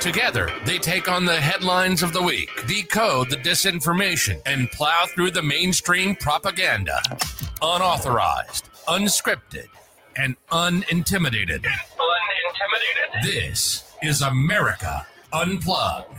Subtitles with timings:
[0.00, 5.30] Together, they take on the headlines of the week, decode the disinformation, and plow through
[5.30, 7.00] the mainstream propaganda.
[7.62, 9.66] Unauthorized, unscripted,
[10.16, 11.64] and unintimidated.
[11.64, 13.22] Unintimidated.
[13.22, 16.14] This is America Unplugged.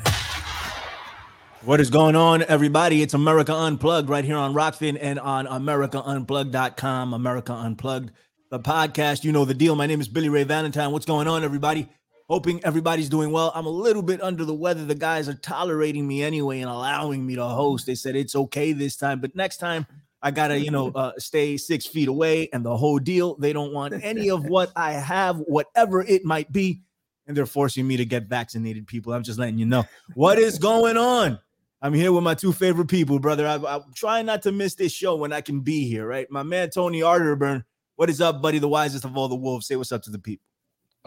[1.62, 3.02] What is going on, everybody?
[3.04, 7.14] It's America Unplugged right here on Rokfin and on AmericaUnplugged.com.
[7.14, 8.12] America Unplugged,
[8.50, 9.24] the podcast.
[9.24, 9.76] You know the deal.
[9.76, 10.92] My name is Billy Ray Valentine.
[10.92, 11.90] What's going on, everybody?
[12.30, 13.54] Hoping everybody's doing well.
[13.56, 14.84] I'm a little bit under the weather.
[14.84, 17.86] The guys are tolerating me anyway and allowing me to host.
[17.86, 19.88] They said it's okay this time, but next time
[20.22, 23.36] I gotta, you know, uh, stay six feet away and the whole deal.
[23.36, 26.82] They don't want any of what I have, whatever it might be,
[27.28, 28.88] and they're forcing me to get vaccinated.
[28.88, 31.40] People, I'm just letting you know what is going on.
[31.82, 33.48] I'm here with my two favorite people, brother.
[33.48, 36.30] I, I'm trying not to miss this show when I can be here, right?
[36.30, 37.64] My man Tony Arterburn.
[37.96, 38.60] What is up, buddy?
[38.60, 39.68] The wisest of all the wolves.
[39.68, 40.44] Say what's up to the people.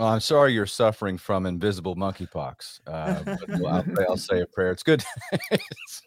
[0.01, 2.81] Oh, I'm sorry you're suffering from invisible monkeypox.
[2.87, 4.71] Uh, but I'll, I'll, say a prayer.
[4.71, 5.05] It's good.
[5.51, 6.03] it's,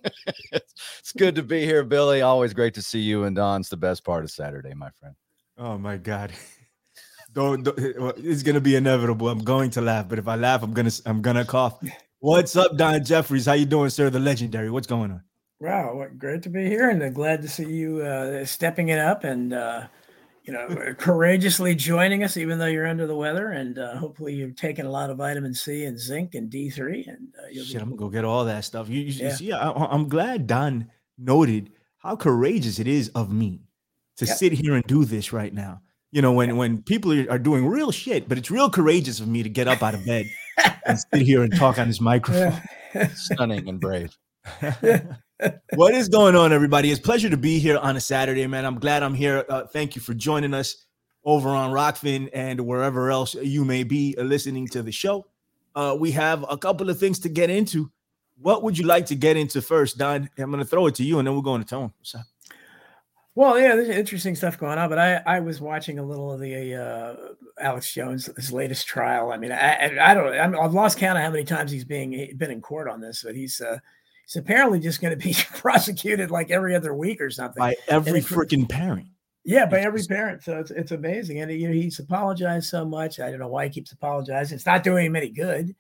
[0.52, 2.24] it's good to be here, Billy.
[2.24, 3.26] Always great to see you.
[3.26, 5.14] And Don's the best part of Saturday, my friend.
[5.60, 6.32] Oh my God.
[7.34, 7.80] Don't, don't
[8.20, 9.28] it's gonna be inevitable.
[9.28, 11.84] I'm going to laugh, but if I laugh, I'm gonna I'm gonna cough.
[12.20, 13.48] What's up, Don Jeffries?
[13.48, 14.12] How you doing, sir?
[14.12, 14.70] The legendary.
[14.70, 15.24] What's going on?
[15.60, 19.00] Wow, what, great to be here, and uh, glad to see you uh, stepping it
[19.00, 19.88] up and uh,
[20.44, 23.50] you know courageously joining us, even though you're under the weather.
[23.50, 27.06] And uh, hopefully, you've taken a lot of vitamin C and zinc and D three.
[27.08, 28.90] And uh, you'll Shit, be- I'm gonna go get all that stuff.
[28.90, 29.36] You, you Yeah.
[29.36, 33.62] see, I, I'm glad Don noted how courageous it is of me
[34.18, 34.38] to Yep.
[34.38, 35.82] sit here and do this right now.
[36.12, 39.28] You know, when when people are, are doing real shit, but it's real courageous of
[39.28, 40.26] me to get up out of bed
[40.86, 42.62] and sit here and talk on this microphone.
[43.16, 44.16] Stunning and brave.
[45.76, 46.92] what is going on, everybody?
[46.92, 48.66] It's pleasure to be here on a Saturday, man.
[48.66, 49.46] I'm glad I'm here.
[49.50, 50.86] Uh, thank you for joining us
[51.24, 55.26] over on Rokfin and wherever else you may be listening to the show.
[55.76, 57.92] Uh, we have a couple of things to get into.
[58.42, 60.30] What would you like to get into first, Don?
[60.38, 61.94] I'm going to throw it to you, and then we're going to Tone.
[62.16, 62.22] Up?
[63.36, 66.40] Well, yeah, there's interesting stuff going on, but I, I was watching a little of
[66.40, 67.16] the uh,
[67.60, 69.32] Alex Jones his latest trial.
[69.32, 71.86] I mean, I I I don't I'm, I've lost count of how many times he's
[71.86, 73.80] being been in court on this, but he's uh,
[74.26, 77.60] he's apparently just going to be prosecuted like every other week or something.
[77.60, 79.08] By every freaking parent.
[79.46, 80.44] Yeah, by every parent.
[80.44, 83.20] So it's it's amazing, and you know, he's apologized so much.
[83.20, 84.56] I don't know why he keeps apologizing.
[84.56, 85.76] It's not doing him any good,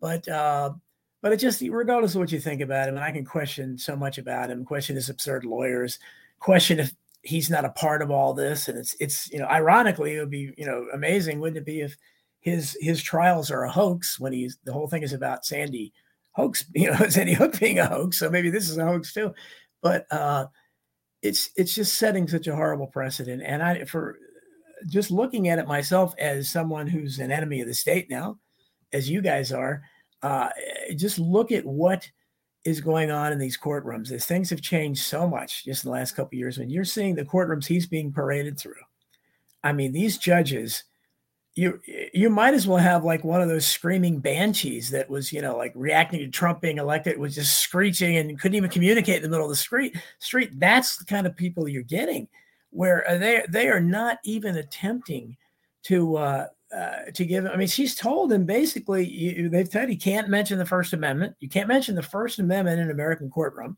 [0.00, 0.72] but uh,
[1.20, 3.96] but it just regardless of what you think about him, and I can question so
[3.96, 4.64] much about him.
[4.64, 5.98] Question his absurd lawyers.
[6.38, 10.14] Question if he's not a part of all this, and it's it's you know, ironically,
[10.14, 11.96] it would be you know amazing, wouldn't it be if
[12.40, 15.92] his his trials are a hoax when he's the whole thing is about Sandy
[16.32, 18.18] hoax, you know, Sandy Hook being a hoax.
[18.18, 19.32] So maybe this is a hoax too,
[19.82, 20.06] but.
[20.10, 20.46] uh
[21.22, 24.18] it's it's just setting such a horrible precedent and i for
[24.88, 28.38] just looking at it myself as someone who's an enemy of the state now
[28.92, 29.82] as you guys are
[30.22, 30.48] uh,
[30.94, 32.08] just look at what
[32.64, 35.96] is going on in these courtrooms as things have changed so much just in the
[35.96, 38.74] last couple years when you're seeing the courtrooms he's being paraded through
[39.64, 40.84] i mean these judges
[41.54, 41.80] you
[42.14, 45.56] you might as well have like one of those screaming banshees that was you know
[45.56, 49.28] like reacting to Trump being elected was just screeching and couldn't even communicate in the
[49.28, 50.58] middle of the street street.
[50.58, 52.26] That's the kind of people you're getting
[52.70, 55.36] where uh, they they are not even attempting
[55.84, 59.96] to uh, uh, to give I mean she's told him basically you, they've said he
[59.96, 63.76] can't mention the First Amendment you can't mention the First Amendment in an American courtroom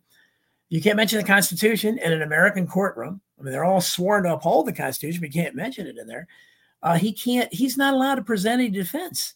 [0.69, 3.21] you can't mention the Constitution in an American courtroom.
[3.39, 6.07] I mean they're all sworn to uphold the Constitution but you can't mention it in
[6.07, 6.29] there
[6.85, 9.35] uh, he can't he's not allowed to present any defense.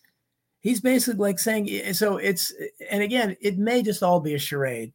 [0.60, 2.52] He's basically like saying so it's
[2.90, 4.92] and again it may just all be a charade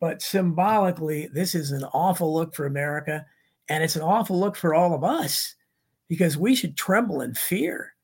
[0.00, 3.24] but symbolically this is an awful look for america
[3.68, 5.54] and it's an awful look for all of us
[6.08, 7.94] because we should tremble in fear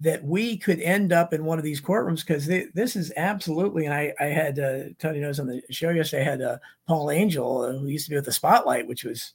[0.00, 3.94] that we could end up in one of these courtrooms because this is absolutely and
[3.94, 6.58] i, I had uh, tony knows on the show yesterday i had uh,
[6.88, 9.34] paul angel uh, who used to be with the spotlight which was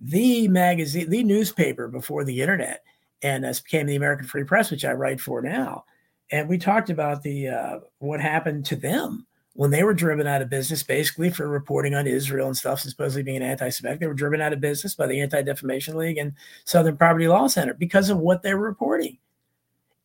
[0.00, 2.82] the magazine the newspaper before the internet
[3.22, 5.84] and this became the American Free Press, which I write for now.
[6.30, 10.42] And we talked about the uh, what happened to them when they were driven out
[10.42, 14.00] of business, basically for reporting on Israel and stuff, supposedly being an anti-Semitic.
[14.00, 16.34] They were driven out of business by the Anti Defamation League and
[16.64, 19.18] Southern Poverty Law Center because of what they were reporting.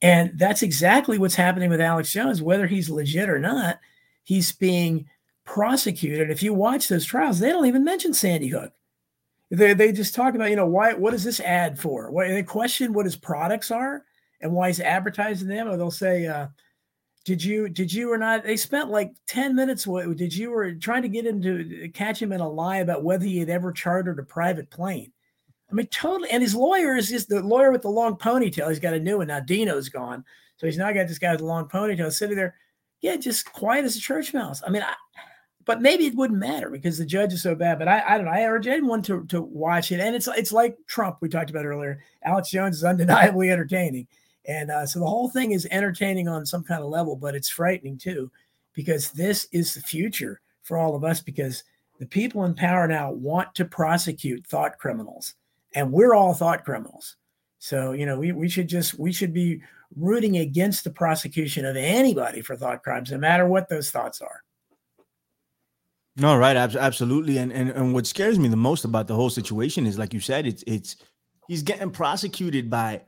[0.02, 3.80] And that's exactly what's happening with Alex Jones, whether he's legit or not.
[4.24, 5.08] He's being
[5.46, 6.32] prosecuted.
[6.32, 8.72] If you watch those trials, they don't even mention Sandy Hook.
[9.52, 12.10] They, they just talk about, you know, why, what is this ad for?
[12.10, 14.04] What, they question what his products are
[14.40, 15.68] and why he's advertising them.
[15.68, 16.48] Or they'll say, uh,
[17.26, 18.44] did you, did you or not?
[18.44, 19.84] They spent like 10 minutes.
[19.84, 23.26] Did you were trying to get him to catch him in a lie about whether
[23.26, 25.12] he had ever chartered a private plane.
[25.70, 26.30] I mean, totally.
[26.32, 28.70] And his lawyer is just the lawyer with the long ponytail.
[28.70, 29.40] He's got a new one now.
[29.40, 30.26] Dino's gone,
[30.58, 32.56] so he's now got this guy with the long ponytail sitting there,
[33.02, 34.62] yeah, just quiet as a church mouse.
[34.66, 34.94] I mean, I,
[35.66, 37.80] but maybe it wouldn't matter because the judge is so bad.
[37.80, 38.32] But I, I don't know.
[38.32, 41.66] I urge anyone to to watch it, and it's it's like Trump we talked about
[41.66, 42.04] earlier.
[42.24, 44.08] Alex Jones is undeniably entertaining,
[44.46, 47.50] and uh, so the whole thing is entertaining on some kind of level, but it's
[47.50, 48.32] frightening too,
[48.74, 51.22] because this is the future for all of us.
[51.22, 51.64] Because
[52.00, 55.36] the people in power now want to prosecute thought criminals
[55.74, 57.16] and we're all thought criminals.
[57.60, 59.62] So, you know, we, we should just, we should be
[59.96, 64.44] rooting against the prosecution of anybody for thought crimes, no matter what those thoughts are.
[66.18, 66.58] No, right.
[66.58, 67.38] Ab- absolutely.
[67.38, 70.20] And, and, and what scares me the most about the whole situation is, like you
[70.20, 70.98] said, it's, it's,
[71.48, 73.02] he's getting prosecuted by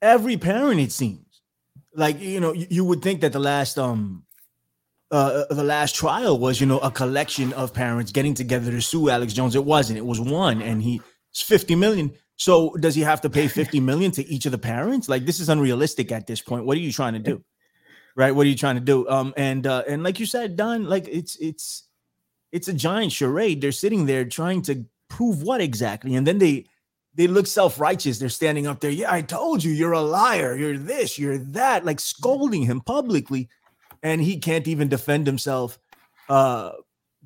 [0.00, 1.42] every parent, it seems
[1.94, 4.24] like, you know, you, you would think that the last, um,
[5.10, 9.10] uh, the last trial was, you know, a collection of parents getting together to sue
[9.10, 9.56] Alex Jones.
[9.56, 9.98] It wasn't.
[9.98, 11.00] It was one, and he
[11.30, 12.12] it's 50 million.
[12.36, 15.08] So does he have to pay 50 million to each of the parents?
[15.08, 16.64] Like this is unrealistic at this point.
[16.64, 17.44] What are you trying to do?
[18.16, 18.32] Right?
[18.32, 19.08] What are you trying to do?
[19.08, 21.88] Um and uh and like you said, Don, like it's it's
[22.52, 23.60] it's a giant charade.
[23.60, 26.14] They're sitting there trying to prove what exactly?
[26.14, 26.66] And then they
[27.14, 28.18] they look self-righteous.
[28.18, 28.90] They're standing up there.
[28.90, 30.56] Yeah, I told you you're a liar.
[30.56, 33.48] You're this, you're that, like scolding him publicly.
[34.02, 35.78] And he can't even defend himself
[36.28, 36.72] uh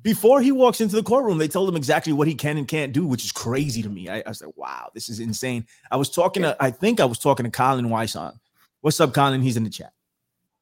[0.05, 2.93] before he walks into the courtroom, they told him exactly what he can and can't
[2.93, 4.07] do, which is crazy to me.
[4.07, 5.65] I, I like, wow, this is insane.
[5.89, 8.37] I was talking to, I think I was talking to Colin Wysong.
[8.81, 9.41] What's up, Colin?
[9.41, 9.93] He's in the chat.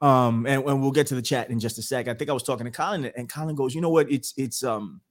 [0.04, 2.08] Um, and, and we'll get to the chat in just a sec.
[2.08, 4.12] I think I was talking to Colin, and Colin goes, you know what?
[4.12, 5.02] It's it's um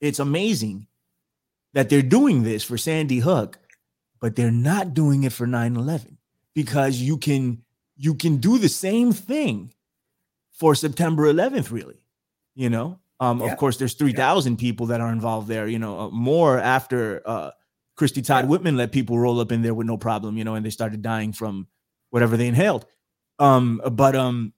[0.00, 0.86] it's amazing
[1.74, 3.58] that they're doing this for Sandy Hook,
[4.20, 6.16] but they're not doing it for 9-11
[6.54, 7.62] because you can
[7.96, 9.74] you can do the same thing
[10.52, 12.00] for September 11th, really,
[12.54, 13.52] you know um, yeah.
[13.52, 14.56] Of course, there's 3,000 yeah.
[14.60, 17.50] people that are involved there, you know, uh, more after uh,
[17.96, 18.48] Christie Todd.
[18.48, 21.02] Whitman let people roll up in there with no problem, you know, and they started
[21.02, 21.66] dying from
[22.10, 22.86] whatever they inhaled.
[23.38, 24.52] Um, but um,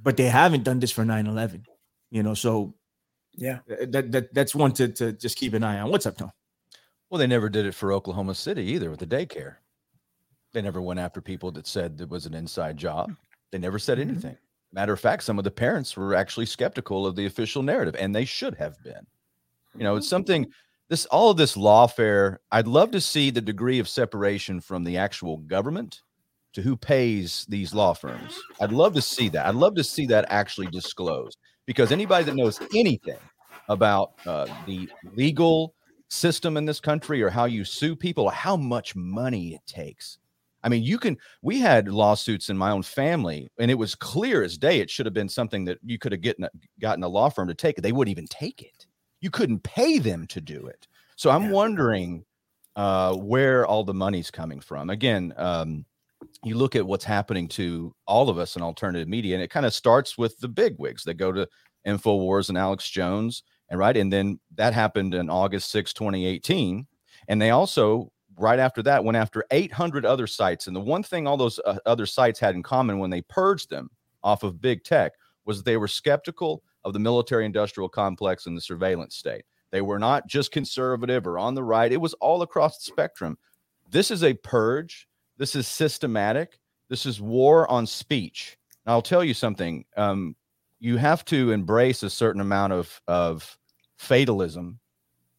[0.00, 1.64] but they haven't done this for 9-11,
[2.10, 2.74] you know, so
[3.36, 5.90] yeah, that, that that's one to, to just keep an eye on.
[5.90, 6.30] What's up, Tom?
[7.10, 9.56] Well, they never did it for Oklahoma City either with the daycare.
[10.52, 13.12] They never went after people that said it was an inside job.
[13.50, 14.10] They never said mm-hmm.
[14.10, 14.36] anything.
[14.72, 18.14] Matter of fact, some of the parents were actually skeptical of the official narrative, and
[18.14, 19.06] they should have been.
[19.76, 20.10] You know, it's mm-hmm.
[20.10, 20.46] something
[20.88, 22.38] this all of this lawfare.
[22.52, 26.02] I'd love to see the degree of separation from the actual government
[26.54, 28.38] to who pays these law firms.
[28.60, 29.46] I'd love to see that.
[29.46, 33.18] I'd love to see that actually disclosed because anybody that knows anything
[33.68, 35.74] about uh, the legal
[36.08, 40.18] system in this country or how you sue people, how much money it takes
[40.64, 41.18] I mean, you can.
[41.42, 44.80] We had lawsuits in my own family, and it was clear as day.
[44.80, 46.48] It should have been something that you could have gotten
[46.80, 47.82] gotten a law firm to take it.
[47.82, 48.86] They wouldn't even take it.
[49.20, 50.88] You couldn't pay them to do it.
[51.16, 51.50] So I'm yeah.
[51.50, 52.24] wondering
[52.76, 54.88] uh, where all the money's coming from.
[54.88, 55.84] Again, um,
[56.44, 59.66] you look at what's happening to all of us in alternative media, and it kind
[59.66, 61.48] of starts with the big wigs that go to
[61.86, 66.86] Infowars and Alex Jones, and right, and then that happened in August 6, 2018.
[67.28, 71.26] And they also right after that went after 800 other sites and the one thing
[71.26, 73.90] all those uh, other sites had in common when they purged them
[74.22, 75.12] off of big tech
[75.44, 79.98] was they were skeptical of the military industrial complex and the surveillance state they were
[79.98, 83.38] not just conservative or on the right it was all across the spectrum
[83.90, 89.34] this is a purge this is systematic this is war on speech i'll tell you
[89.34, 90.34] something um,
[90.80, 93.58] you have to embrace a certain amount of of
[93.96, 94.78] fatalism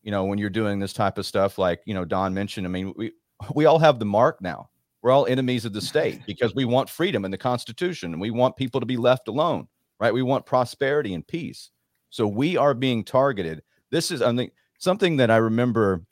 [0.06, 2.70] you know, when you're doing this type of stuff, like, you know, Don mentioned, I
[2.70, 3.12] mean, we,
[3.56, 4.70] we all have the mark now.
[5.02, 8.30] We're all enemies of the state because we want freedom in the Constitution and we
[8.30, 9.68] want people to be left alone,
[10.00, 10.14] right?
[10.14, 11.72] We want prosperity and peace.
[12.12, 13.64] So we are being targeted.
[13.90, 16.06] This is, I think, something that I remember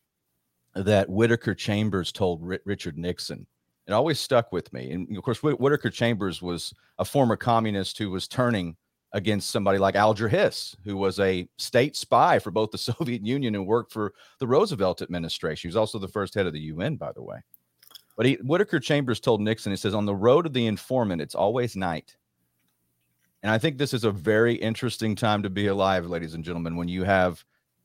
[0.73, 3.45] that Whittaker Chambers told R- Richard Nixon.
[3.87, 4.91] It always stuck with me.
[4.91, 8.77] And of course, Whittaker Chambers was a former communist who was turning
[9.11, 13.55] against somebody like Alger Hiss, who was a state spy for both the Soviet Union
[13.55, 15.67] and worked for the Roosevelt administration.
[15.67, 17.37] He was also the first head of the UN, by the way.
[18.15, 21.35] But he, Whittaker Chambers told Nixon, he says, on the road of the informant, it's
[21.35, 22.15] always night.
[23.41, 26.75] And I think this is a very interesting time to be alive, ladies and gentlemen,
[26.75, 27.43] when you have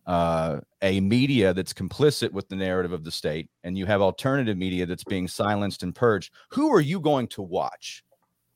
[0.08, 4.56] uh, a media that's complicit with the narrative of the state and you have alternative
[4.56, 6.32] media that's being silenced and purged.
[6.50, 8.02] Who are you going to watch?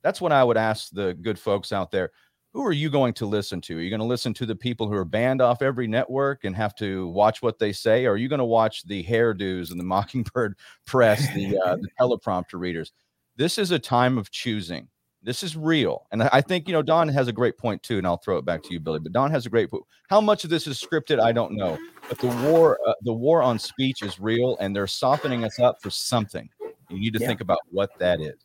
[0.01, 2.11] That's what I would ask the good folks out there
[2.53, 3.77] who are you going to listen to?
[3.77, 6.55] Are you going to listen to the people who are banned off every network and
[6.55, 8.05] have to watch what they say?
[8.05, 10.55] Or are you going to watch the hairdos and the Mockingbird
[10.85, 12.91] press, the, uh, the teleprompter readers?
[13.35, 14.87] This is a time of choosing.
[15.23, 16.05] This is real.
[16.11, 17.97] And I think, you know, Don has a great point too.
[17.97, 18.99] And I'll throw it back to you, Billy.
[18.99, 19.83] But Don has a great point.
[20.09, 21.21] How much of this is scripted?
[21.21, 21.77] I don't know.
[22.09, 25.81] But the war, uh, the war on speech is real and they're softening us up
[25.81, 26.49] for something.
[26.89, 27.27] You need to Yeah.
[27.27, 28.35] think about what that is.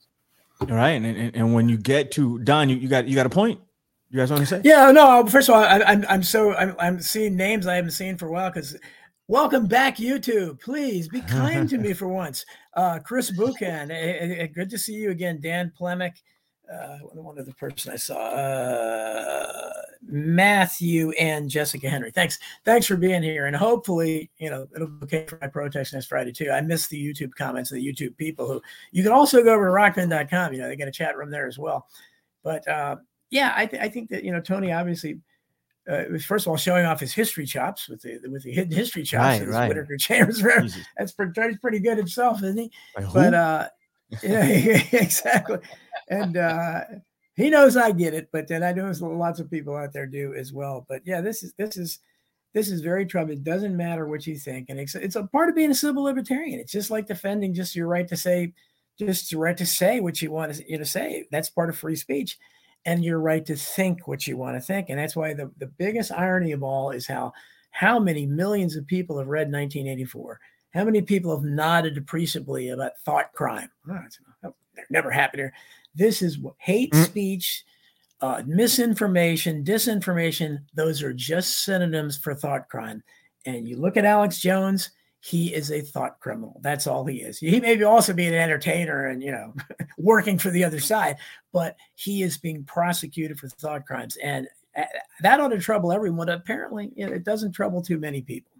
[0.61, 3.27] All right, and, and and when you get to Don, you, you got you got
[3.27, 3.61] a point.
[4.11, 4.61] You guys want to say?
[4.65, 5.25] Yeah, no.
[5.27, 8.27] First of all, I, I'm I'm so I'm I'm seeing names I haven't seen for
[8.27, 8.77] a while because
[9.29, 10.61] welcome back YouTube.
[10.61, 12.45] Please be kind to me for once.
[12.75, 15.39] Uh, Chris Buchan, eh, eh, good to see you again.
[15.41, 16.15] Dan Plemick,
[16.73, 19.73] uh, one other person I saw, uh,
[20.03, 22.11] Matthew and Jessica Henry.
[22.11, 25.95] Thanks, thanks for being here, and hopefully, you know, it'll be okay for my protest
[25.95, 26.51] next Friday too.
[26.51, 29.67] I missed the YouTube comments of the YouTube people who you can also go over
[29.67, 30.53] to rokfin.com.
[30.53, 31.87] You know, they got a chat room there as well.
[32.43, 32.97] But uh,
[33.31, 35.21] yeah, I, th- I think that you know Tony obviously
[35.89, 38.77] uh, was first of all showing off his history chops with the with the hidden
[38.77, 39.41] history chops.
[39.41, 39.69] Right, right.
[39.69, 40.43] Whittaker Chambers.
[40.99, 42.71] That's pretty, pretty good himself, isn't he?
[42.97, 43.13] Who?
[43.13, 43.69] But uh,
[44.23, 44.45] yeah,
[44.93, 45.59] exactly.
[46.09, 46.81] And uh,
[47.37, 50.35] he knows I get it, but then I know lots of people out there do
[50.35, 50.87] as well.
[50.89, 52.01] But yeah, this is this is
[52.55, 53.39] this is very troubling.
[53.39, 56.03] It doesn't matter what you think, and it's it's a part of being a civil
[56.05, 56.59] libertarian.
[56.59, 58.55] It's just like defending just your right to say,
[58.99, 61.27] just your right to say what you want to, you to say.
[61.31, 62.39] That's part of free speech,
[62.87, 64.89] and your right to think what you want to think.
[64.89, 67.33] And that's why the the biggest irony of all is how
[67.71, 70.41] how many millions of people have read 1984.
[70.75, 73.71] How many people have nodded appreciably about thought crime?
[73.91, 74.21] Oh, it's
[74.91, 75.53] never happened here.
[75.95, 77.05] This is what hate Mm.
[77.05, 77.65] speech,
[78.21, 80.59] uh, misinformation, disinformation.
[80.75, 83.03] Those are just synonyms for thought crime.
[83.47, 86.61] And you look at Alex Jones, he is a thought criminal.
[86.63, 87.39] That's all he is.
[87.39, 89.55] He may be also be an entertainer and you know
[89.99, 91.17] working for the other side,
[91.53, 94.47] but he is being prosecuted for thought crimes, and
[94.77, 94.85] uh,
[95.23, 96.29] that ought to trouble everyone.
[96.29, 98.53] Apparently, you know, it doesn't trouble too many people.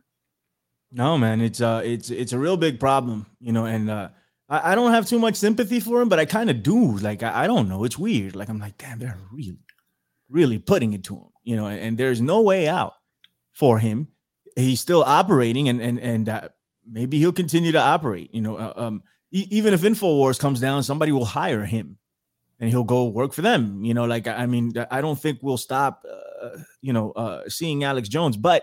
[0.91, 4.09] No, man, it's uh, it's it's a real big problem, you know, and uh,
[4.49, 6.97] I, I don't have too much sympathy for him, but I kind of do.
[6.97, 8.35] Like, I, I don't know, it's weird.
[8.35, 9.59] Like, I'm like, damn, they're really,
[10.31, 12.95] really putting it to him, you know, and, and there's no way out
[13.53, 14.09] for him.
[14.57, 16.49] He's still operating, and and and uh,
[16.91, 18.33] maybe he'll continue to operate.
[18.33, 21.99] You know, uh, um, e- even if Infowars comes down, somebody will hire him,
[22.61, 23.85] and he'll go work for them.
[23.85, 27.43] You know, like I I mean, I don't think we'll stop, uh, you know, uh,
[27.49, 28.63] seeing Alex Jones, but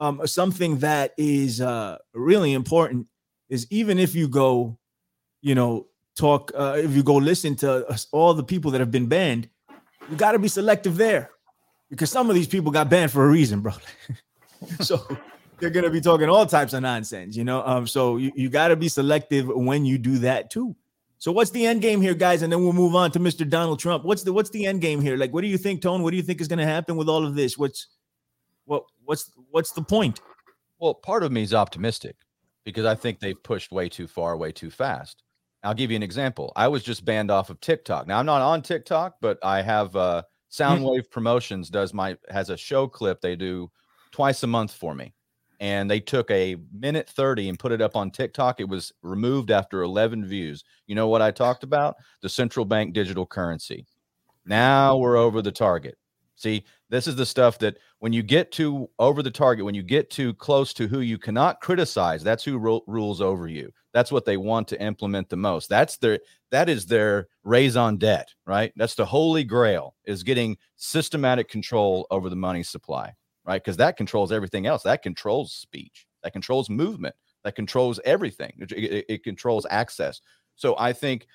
[0.00, 3.06] um, something that is uh, really important
[3.48, 4.78] is even if you go,
[5.40, 5.86] you know,
[6.16, 9.48] talk, uh, if you go listen to us- all the people that have been banned,
[10.10, 11.30] you got to be selective there
[11.90, 13.72] because some of these people got banned for a reason, bro.
[14.80, 15.06] so
[15.58, 17.62] they're gonna be talking all types of nonsense, you know.
[17.64, 20.76] Um, so you, you got to be selective when you do that too.
[21.18, 22.42] So what's the end game here, guys?
[22.42, 23.48] And then we'll move on to Mr.
[23.48, 24.04] Donald Trump.
[24.04, 25.16] What's the what's the end game here?
[25.16, 26.02] Like, what do you think, Tone?
[26.02, 27.56] What do you think is going to happen with all of this?
[27.56, 27.86] What's
[28.66, 30.20] what what's what's the point?
[30.78, 32.16] Well, part of me is optimistic
[32.64, 35.22] because I think they've pushed way too far, way too fast.
[35.62, 36.52] I'll give you an example.
[36.54, 38.06] I was just banned off of TikTok.
[38.06, 42.56] Now I'm not on TikTok, but I have uh Soundwave Promotions does my has a
[42.56, 43.70] show clip they do
[44.12, 45.14] twice a month for me.
[45.58, 48.60] And they took a minute 30 and put it up on TikTok.
[48.60, 50.62] It was removed after 11 views.
[50.86, 51.96] You know what I talked about?
[52.20, 53.86] The central bank digital currency.
[54.44, 55.96] Now we're over the target.
[56.36, 59.82] See, this is the stuff that when you get to over the target, when you
[59.82, 63.72] get too close to who you cannot criticize, that's who ru- rules over you.
[63.94, 65.68] That's what they want to implement the most.
[65.70, 68.70] That's their that is their raison d'etre, right?
[68.76, 73.14] That's the holy grail is getting systematic control over the money supply,
[73.46, 73.62] right?
[73.62, 74.82] Because that controls everything else.
[74.82, 76.06] That controls speech.
[76.22, 77.14] That controls movement.
[77.44, 78.52] That controls everything.
[78.58, 80.20] It, it- it controls access.
[80.56, 81.26] So I think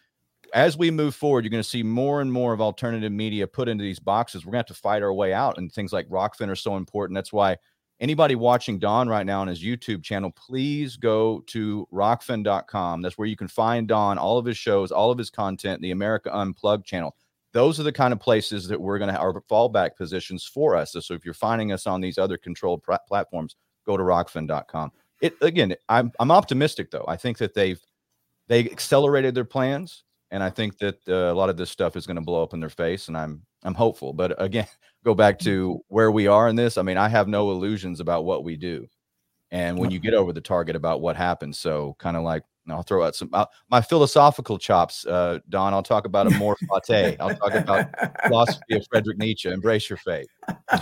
[0.53, 3.67] as we move forward, you're going to see more and more of alternative media put
[3.67, 4.45] into these boxes.
[4.45, 6.77] We're going to have to fight our way out, and things like Rokfin are so
[6.77, 7.15] important.
[7.15, 7.57] That's why
[7.99, 13.01] anybody watching Don right now on his YouTube channel, please go to rokfin.com.
[13.01, 15.91] That's where you can find Don, all of his shows, all of his content, the
[15.91, 17.15] America Unplugged channel.
[17.53, 20.75] Those are the kind of places that we're going to have our fallback positions for
[20.75, 20.95] us.
[20.99, 23.55] So if you're finding us on these other controlled pr- platforms,
[23.85, 24.91] go to rokfin.com.
[25.21, 27.05] It again, I'm I'm optimistic though.
[27.07, 27.79] I think that they've
[28.47, 32.07] they accelerated their plans and I think that uh, a lot of this stuff is
[32.07, 34.13] going to blow up in their face, and I'm I'm hopeful.
[34.13, 34.67] But again,
[35.05, 36.77] go back to where we are in this.
[36.77, 38.87] I mean, I have no illusions about what we do,
[39.51, 42.83] and when you get over the target about what happens, so kind of like I'll
[42.83, 45.73] throw out some uh, my philosophical chops, uh, Don.
[45.73, 47.17] I'll talk about amor fati.
[47.19, 47.87] I'll talk about
[48.25, 49.49] philosophy of Frederick Nietzsche.
[49.49, 50.27] Embrace your fate.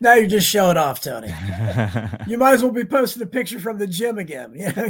[0.00, 1.32] now you're just showing off, Tony.
[2.26, 4.52] You might as well be posting a picture from the gym again.
[4.54, 4.88] Yeah,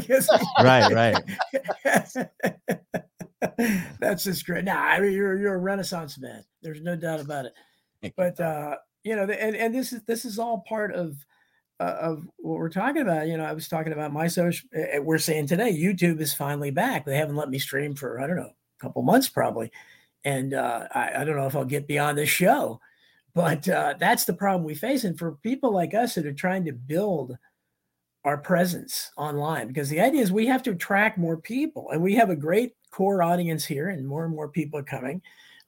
[0.62, 1.16] right, right.
[4.00, 4.64] That's just great.
[4.64, 6.44] Nah, I mean, you're you're a renaissance man.
[6.62, 8.12] There's no doubt about it.
[8.16, 11.16] but uh, you know, and and this is this is all part of
[11.80, 13.28] uh, of what we're talking about.
[13.28, 14.68] You know, I was talking about my social.
[15.00, 17.04] We're saying today, YouTube is finally back.
[17.04, 19.70] They haven't let me stream for I don't know a couple months probably,
[20.24, 22.80] and uh, I, I don't know if I'll get beyond this show.
[23.32, 26.64] But uh, that's the problem we face, and for people like us that are trying
[26.64, 27.38] to build
[28.24, 32.16] our presence online, because the idea is we have to attract more people, and we
[32.16, 35.22] have a great core audience here, and more and more people are coming,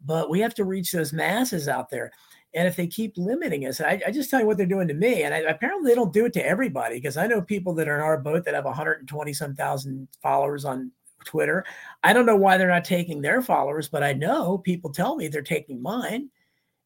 [0.05, 2.13] but we have to reach those masses out there.
[2.55, 4.95] And if they keep limiting us, I, I just tell you what they're doing to
[4.95, 5.23] me.
[5.23, 7.95] And I, apparently they don't do it to everybody because I know people that are
[7.95, 10.93] in our boat that have 120 some thousand followers on
[11.25, 11.65] Twitter.
[12.03, 15.29] I don't know why they're not taking their followers, but I know people tell me
[15.29, 16.29] they're taking mine.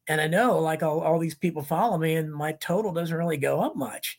[0.07, 3.37] And I know like all, all these people follow me and my total doesn't really
[3.37, 4.17] go up much.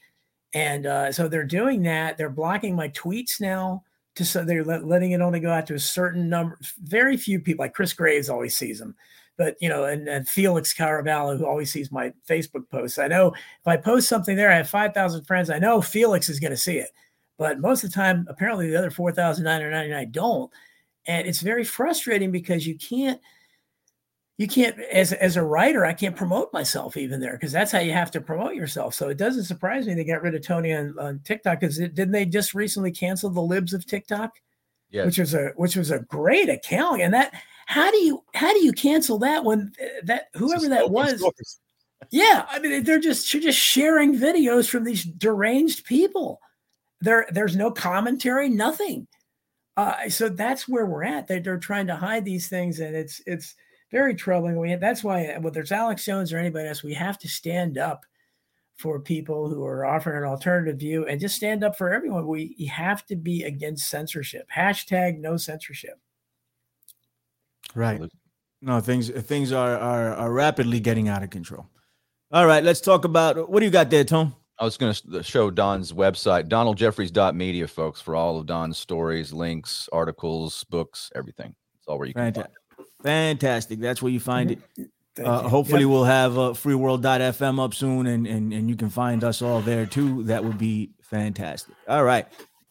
[0.55, 2.19] And uh, so they're doing that.
[2.19, 3.85] They're blocking my tweets now.
[4.19, 6.59] To, so they're let, letting it only go out to a certain number.
[6.83, 8.95] Very few people, like Chris Graves, always sees them
[9.39, 12.99] but you know, and, and Felix Caraballo, who always sees my Facebook posts.
[12.99, 15.49] I know if I post something there, I have 5,000 friends.
[15.49, 16.91] I know Felix is going to see it,
[17.39, 20.53] but most of the time, apparently the other 4,999 don't.
[21.07, 23.21] And it's very frustrating because you can't,
[24.38, 27.80] you can't, as, as a writer, I can't promote myself even there because that's how
[27.80, 28.95] you have to promote yourself.
[28.95, 32.12] So it doesn't surprise me they got rid of Tony on, on TikTok because didn't
[32.12, 34.33] they just recently cancel the libs of TikTok?
[34.90, 35.04] Yes.
[35.04, 37.35] which was a which was a great account and that
[37.66, 41.23] how do you how do you cancel that when uh, that whoever that was
[42.11, 46.40] yeah i mean they're just they're just sharing videos from these deranged people
[47.02, 49.07] there there's no commentary nothing
[49.76, 53.21] uh, so that's where we're at they, they're trying to hide these things and it's
[53.26, 53.57] it's
[53.90, 57.18] very troubling we that's why uh, whether it's alex jones or anybody else we have
[57.18, 58.04] to stand up
[58.76, 62.71] for people who are offering an alternative view and just stand up for everyone we
[62.73, 65.99] have to be against censorship hashtag no censorship
[67.75, 68.00] Right.
[68.61, 71.66] No, things things are, are are rapidly getting out of control.
[72.33, 74.35] All right, let's talk about what do you got there, Tom?
[74.59, 79.88] I was going to show Don's website, donaldjeffries.media, folks, for all of Don's stories, links,
[79.92, 81.55] articles, books, everything.
[81.79, 82.61] It's all where you can find Fantastic.
[83.03, 83.81] Fantastic.
[83.81, 84.59] That's where you find it.
[85.23, 85.91] Uh, hopefully, Yep.
[85.91, 89.85] we'll have uh, freeworld.fm up soon, and, and and you can find us all there
[89.87, 90.23] too.
[90.25, 91.75] That would be fantastic.
[91.89, 92.27] All right,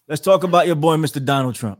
[0.08, 1.24] let's talk about your boy, Mr.
[1.24, 1.80] Donald Trump.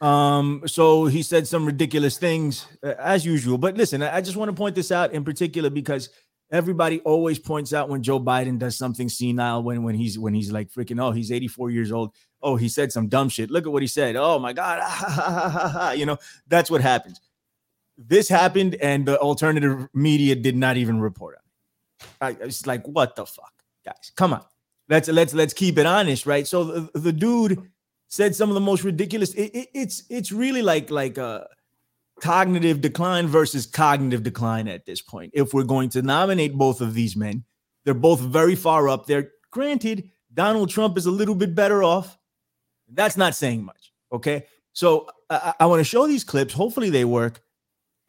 [0.00, 3.58] Um, so he said some ridiculous things uh, as usual.
[3.58, 6.08] But listen, I I just want to point this out in particular because
[6.50, 10.50] everybody always points out when Joe Biden does something senile when when he's when he's
[10.50, 12.14] like freaking oh he's 84 years old.
[12.40, 13.50] Oh, he said some dumb shit.
[13.50, 14.16] Look at what he said.
[14.16, 17.20] Oh my god, you know that's what happens
[17.98, 21.42] this happened and the alternative media did not even report on
[22.30, 22.38] it.
[22.40, 23.52] I, it's like, what the fuck,
[23.84, 24.12] guys?
[24.16, 24.44] Come on,
[24.88, 26.46] let's let's let's keep it honest, right?
[26.46, 27.60] So the, the dude
[28.06, 29.34] said some of the most ridiculous.
[29.34, 31.48] It, it, it's it's really like like a
[32.20, 35.32] cognitive decline versus cognitive decline at this point.
[35.34, 37.44] If we're going to nominate both of these men,
[37.84, 39.32] they're both very far up there.
[39.50, 42.16] Granted, Donald Trump is a little bit better off.
[42.88, 43.92] That's not saying much.
[44.12, 46.54] Okay, so I, I want to show these clips.
[46.54, 47.42] Hopefully, they work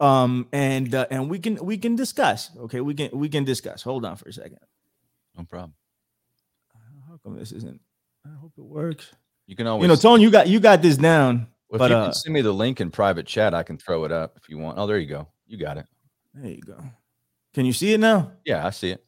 [0.00, 3.82] um and uh, and we can we can discuss okay we can we can discuss
[3.82, 4.58] hold on for a second
[5.36, 5.74] No problem.
[7.08, 7.80] how come this isn't
[8.24, 9.10] i hope it works
[9.46, 11.96] You can always, you know tone you got you got this down if but, you
[11.96, 14.48] uh, can send me the link in private chat, I can throw it up if
[14.48, 14.76] you want.
[14.76, 15.28] Oh, there you go.
[15.46, 15.86] You got it.
[16.34, 16.82] there you go
[17.54, 19.04] can you see it now Yeah, I see it.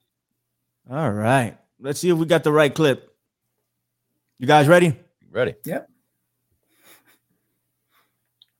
[0.91, 3.09] all right let's see if we got the right clip
[4.39, 4.95] you guys ready
[5.31, 5.55] Ready?
[5.65, 5.89] Yep.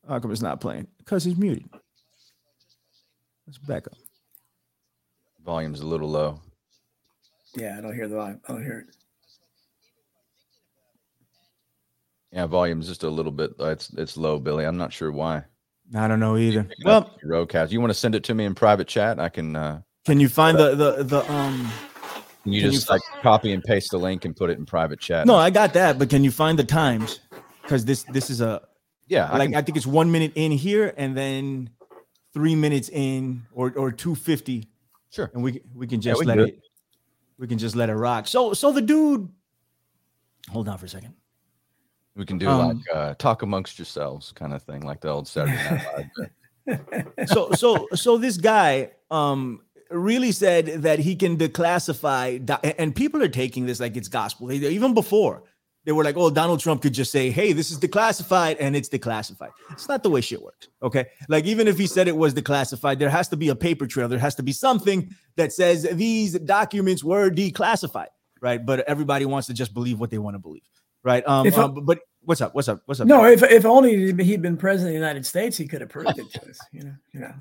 [0.07, 1.65] how come it's not playing because it's muted
[3.47, 3.93] let's back up
[5.45, 6.39] Volume's a little low.
[7.55, 8.39] Yeah, I don't hear the volume.
[8.47, 8.95] I don't hear it.
[12.31, 13.51] Yeah, volume's just a little bit.
[13.59, 14.65] uh, It's it's low, Billy.
[14.65, 15.43] I'm not sure why.
[15.95, 17.71] i don't know either well your roadcast.
[17.71, 19.19] You want to send it to me in private chat?
[19.19, 19.55] I can.
[19.55, 21.69] uh can you find the the the um
[22.43, 24.65] Can you Can you just like copy and paste the link and put it in
[24.65, 25.27] private chat?
[25.27, 27.19] no i got that but can you find the times
[27.65, 28.61] because this this is a
[29.07, 31.69] Yeah, I like can- I think it's one minute in here and then
[32.33, 34.67] three minutes in or or two fifty,
[35.11, 35.31] sure.
[35.33, 36.59] and we we can Yeah, just we let it,
[37.37, 38.27] we can just let it rock.
[38.27, 39.29] So so the dude,
[40.49, 41.13] hold on for a second.
[42.15, 45.27] We can do Um, like uh, talk amongst yourselves kind of thing, like the old
[45.27, 46.29] Saturday Night Live.
[47.27, 52.39] So so so this guy um really said that he can declassify,
[52.79, 54.51] and people are taking this like it's gospel.
[54.51, 55.43] Even before
[55.85, 58.89] they were like, oh, Donald Trump could just say, hey, this is declassified, and it's
[58.89, 59.51] declassified.
[59.71, 60.69] It's not the way shit works.
[60.81, 61.07] Okay.
[61.27, 64.07] Like, even if he said it was declassified, there has to be a paper trail.
[64.07, 68.07] There has to be something that says these documents were declassified.
[68.41, 68.65] Right.
[68.65, 70.63] But everybody wants to just believe what they want to believe.
[71.03, 71.25] Right.
[71.27, 72.53] Um, If um, but what's up?
[72.55, 72.81] What's up?
[72.85, 73.07] What's up?
[73.07, 76.17] No, if if only he'd been president of the United States, he could have proved
[76.17, 76.59] it to us.
[76.71, 77.33] You know, you know.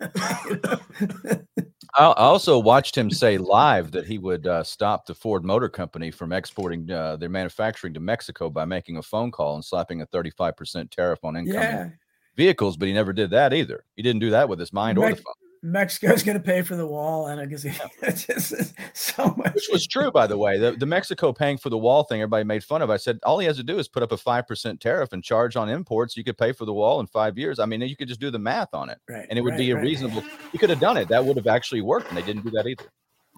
[0.00, 1.46] I don't-
[1.94, 5.68] I I also watched him say live that he would uh, stop the Ford Motor
[5.68, 10.02] Company from exporting uh, their manufacturing to Mexico by making a phone call and slapping
[10.02, 11.88] a 35% tariff on incoming yeah,
[12.36, 13.84] vehicles, but he never did that either.
[13.94, 16.76] He didn't do that with his mind or the phone, Mexico's going to pay for
[16.76, 17.64] the wall, and I guess
[18.02, 19.54] it's just so much.
[19.54, 20.58] which was true, by the way.
[20.58, 22.90] The, the Mexico paying for the wall thing, everybody made fun of.
[22.90, 25.56] I said all he has to do is put up a 5% tariff and charge
[25.56, 26.16] on imports.
[26.16, 27.58] You could pay for the wall in five years.
[27.58, 28.98] I mean, you could just do the math on it.
[29.08, 29.84] right, and it would right, be a right.
[29.84, 30.22] reasonable.
[30.52, 31.08] You could have done it.
[31.08, 32.84] That would have actually worked, and they didn't do that either.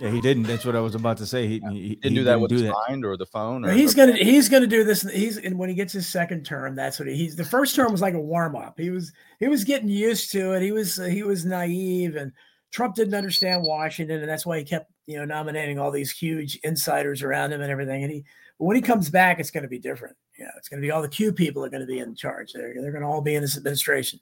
[0.01, 0.45] Yeah, he didn't.
[0.45, 1.49] That's what I was about to say.
[1.49, 2.75] He, he, he Didn't do that with his that.
[2.89, 3.65] mind or the phone.
[3.65, 5.03] Or, Well, he's gonna he's gonna do this.
[5.03, 7.35] He's and when he gets his second term, that's what he, he's.
[7.35, 8.79] The first term was like a warm up.
[8.79, 10.63] He was he was getting used to it.
[10.63, 12.33] He was he was naive, and
[12.71, 16.61] Trump didn't understand Washington, and that's why he kept you know nominating all these huge
[16.63, 18.05] insiders around him and everything.
[18.05, 18.25] And he
[18.59, 20.17] when he comes back, it's going to be different.
[20.39, 22.53] Yeah, it's going to be all the Q people are going to be in charge.
[22.53, 24.21] They're they're going to all be in this administration.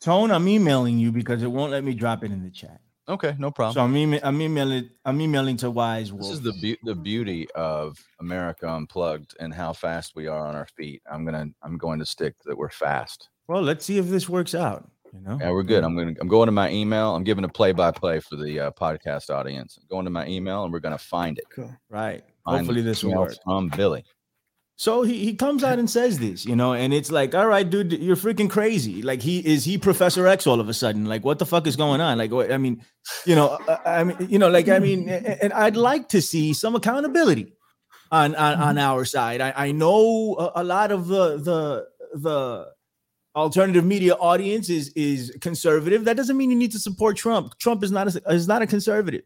[0.00, 2.80] Tone, I'm emailing you because it won't let me drop it in the chat.
[3.08, 3.74] Okay, no problem.
[3.74, 4.90] So I'm, ema- I'm emailing.
[5.04, 6.24] I'm emailing to Wise Wolf.
[6.24, 10.54] This is the beau- the beauty of America Unplugged and how fast we are on
[10.54, 11.02] our feet.
[11.10, 13.28] I'm gonna I'm going to stick that we're fast.
[13.48, 14.90] well, let's see if this works out.
[15.12, 15.38] You know.
[15.40, 15.84] Yeah, we're good.
[15.84, 17.14] I'm gonna I'm going to my email.
[17.14, 19.78] I'm giving a play by play for the uh, podcast audience.
[19.80, 21.44] I'm going to my email and we're gonna find it.
[21.54, 21.72] Cool.
[21.88, 22.22] Right.
[22.44, 23.36] Find Hopefully this will email work.
[23.44, 24.04] from Billy.
[24.78, 27.68] So he, he comes out and says this, you know, and it's like, all right,
[27.68, 29.00] dude, you're freaking crazy.
[29.00, 31.06] Like he is he Professor X all of a sudden?
[31.06, 32.18] Like what the fuck is going on?
[32.18, 32.84] Like what, I mean,
[33.24, 36.52] you know, I, I mean, you know, like I mean, and I'd like to see
[36.52, 37.54] some accountability
[38.12, 38.78] on on, on mm-hmm.
[38.78, 39.40] our side.
[39.40, 42.66] I, I know a, a lot of the the the
[43.34, 46.04] alternative media audience is is conservative.
[46.04, 47.58] That doesn't mean you need to support Trump.
[47.58, 49.22] Trump is not a, is not a conservative,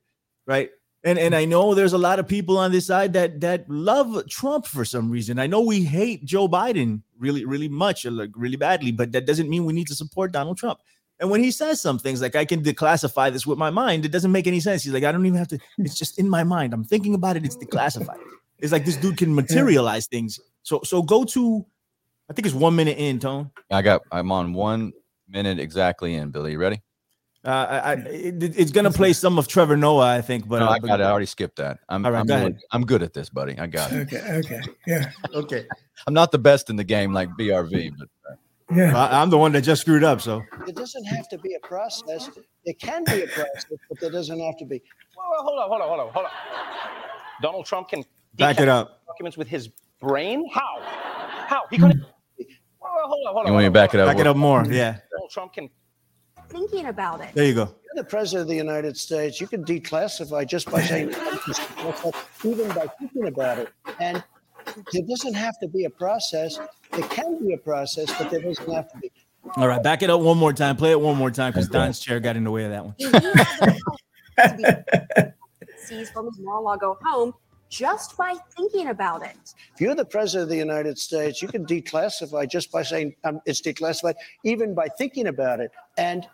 [0.46, 0.70] right?
[1.02, 4.28] And and I know there's a lot of people on this side that that love
[4.28, 5.38] Trump for some reason.
[5.38, 9.26] I know we hate Joe Biden really really much, uh, like really badly, but that
[9.26, 10.80] doesn't mean we need to support Donald Trump.
[11.18, 14.12] And when he says some things like I can declassify this with my mind, it
[14.12, 14.82] doesn't make any sense.
[14.82, 16.72] He's like, I don't even have to, it's just in my mind.
[16.72, 18.18] I'm thinking about it, it's declassified.
[18.58, 20.38] It's like this dude can materialize things.
[20.62, 21.64] So so go to
[22.30, 23.50] I think it's one minute in, Tone.
[23.70, 24.92] I got I'm on one
[25.28, 26.30] minute exactly in.
[26.30, 26.82] Billy, you ready?
[27.42, 30.66] Uh, I, I, it, it's gonna play some of Trevor Noah, I think, but no,
[30.66, 31.04] uh, I got it.
[31.04, 31.78] I already skipped that.
[31.88, 33.58] I'm All right, I'm, go really- I'm good at this, buddy.
[33.58, 34.12] I got it.
[34.12, 34.32] Okay.
[34.44, 34.60] Okay.
[34.86, 35.10] Yeah.
[35.34, 35.66] okay.
[36.06, 38.34] I'm not the best in the game like BRV, but uh,
[38.76, 38.94] Yeah.
[38.94, 40.20] I, I'm the one that just screwed up.
[40.20, 42.28] So It doesn't have to be a process.
[42.66, 44.82] It can be a process, but there doesn't have to be.
[45.16, 46.32] Well, well, hold on, hold on, hold on, hold on.
[47.40, 49.00] Donald Trump can back it up.
[49.06, 50.46] documents with his brain?
[50.52, 50.80] How?
[51.46, 51.62] How?
[51.70, 52.00] He couldn't.
[52.80, 53.46] Well, well, hold on, hold on.
[53.46, 54.08] you want me to back it up?
[54.08, 54.62] Back it up more.
[54.66, 54.98] Yeah.
[55.10, 55.70] Donald Trump can
[56.50, 57.32] thinking about it.
[57.34, 57.74] There you go.
[57.84, 59.40] You're the president of the United States.
[59.40, 61.08] You can declassify just by saying,
[62.44, 63.68] even by thinking about it.
[63.98, 64.22] And
[64.92, 66.58] there doesn't have to be a process.
[66.92, 69.10] There can be a process, but there doesn't have to be.
[69.56, 70.76] All right, back it up one more time.
[70.76, 72.94] Play it one more time because Don's chair got in the way of that one.
[72.98, 74.04] He has the
[74.36, 75.34] power to
[75.66, 77.32] be seized from his Mar-a-Lago home
[77.70, 79.54] just by thinking about it.
[79.74, 83.40] If you're the president of the United States, you can declassify just by saying um,
[83.46, 85.70] it's declassified, even by thinking about it.
[85.96, 86.28] And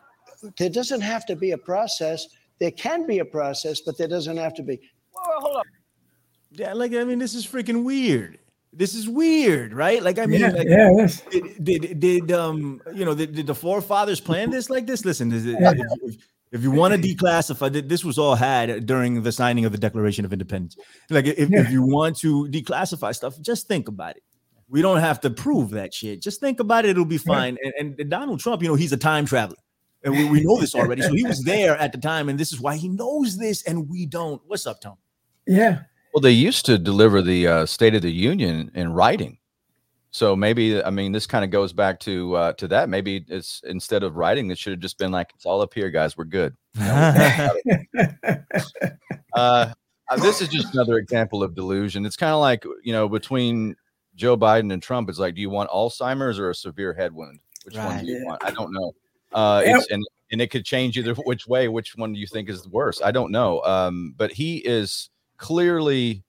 [0.58, 2.26] there doesn't have to be a process.
[2.58, 4.80] There can be a process, but there doesn't have to be.
[5.14, 5.64] well, well, hold on.
[6.52, 8.38] Yeah, like I mean, this is freaking weird.
[8.72, 10.02] This is weird, right?
[10.02, 10.50] Like I mean, yeah.
[10.50, 10.90] like, yeah.
[10.96, 11.22] Yes.
[11.30, 15.04] did, did did um you know did, did the forefathers plan this like this?
[15.04, 16.16] Listen, is it, if, if,
[16.52, 20.24] if you want to declassify, this was all had during the signing of the Declaration
[20.24, 20.76] of Independence.
[21.10, 24.22] Like if, if you want to declassify stuff, just think about it.
[24.68, 26.20] We don't have to prove that shit.
[26.20, 27.56] Just think about it; it'll be fine.
[27.78, 29.56] And, and Donald Trump, you know, he's a time traveler.
[30.06, 31.02] And we, we know this already.
[31.02, 33.88] So he was there at the time, and this is why he knows this, and
[33.88, 34.40] we don't.
[34.46, 34.96] What's up, Tom?
[35.46, 35.80] Yeah.
[36.14, 39.36] Well, they used to deliver the uh, State of the Union in writing.
[40.12, 42.88] So maybe I mean this kind of goes back to uh, to that.
[42.88, 45.90] Maybe it's instead of writing, it should have just been like it's all up here,
[45.90, 46.16] guys.
[46.16, 46.56] We're good.
[49.34, 49.70] Uh,
[50.08, 52.06] uh, this is just another example of delusion.
[52.06, 53.76] It's kind of like you know between
[54.14, 55.10] Joe Biden and Trump.
[55.10, 57.40] It's like, do you want Alzheimer's or a severe head wound?
[57.64, 58.42] Which one do you want?
[58.42, 58.94] I don't know.
[59.32, 61.68] Uh, and and it could change either which way.
[61.68, 63.00] Which one do you think is worse?
[63.02, 63.62] I don't know.
[63.62, 66.22] Um, but he is clearly.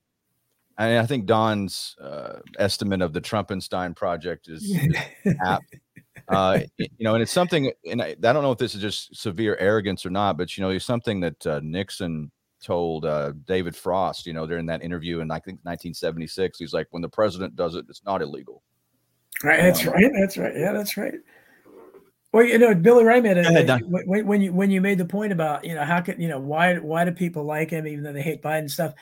[0.77, 5.75] I, I think Don's uh, estimate of the Trumpenstein project is, is apt.
[6.29, 9.15] Uh, you know, and it's something, and I, I don't know if this is just
[9.15, 12.31] severe arrogance or not, but you know, it's something that uh, Nixon
[12.61, 16.59] told uh, David Frost, you know, during that interview in I think 1976.
[16.59, 18.63] He's like, when the president does it, it's not illegal.
[19.43, 19.61] Right.
[19.61, 20.11] That's right.
[20.19, 20.53] That's right.
[20.55, 21.13] Yeah, that's right.
[22.37, 25.31] Well, you know, Billy Ray made it when, when you when you made the point
[25.31, 28.13] about you know how could you know why why do people like him even though
[28.13, 28.93] they hate Biden stuff.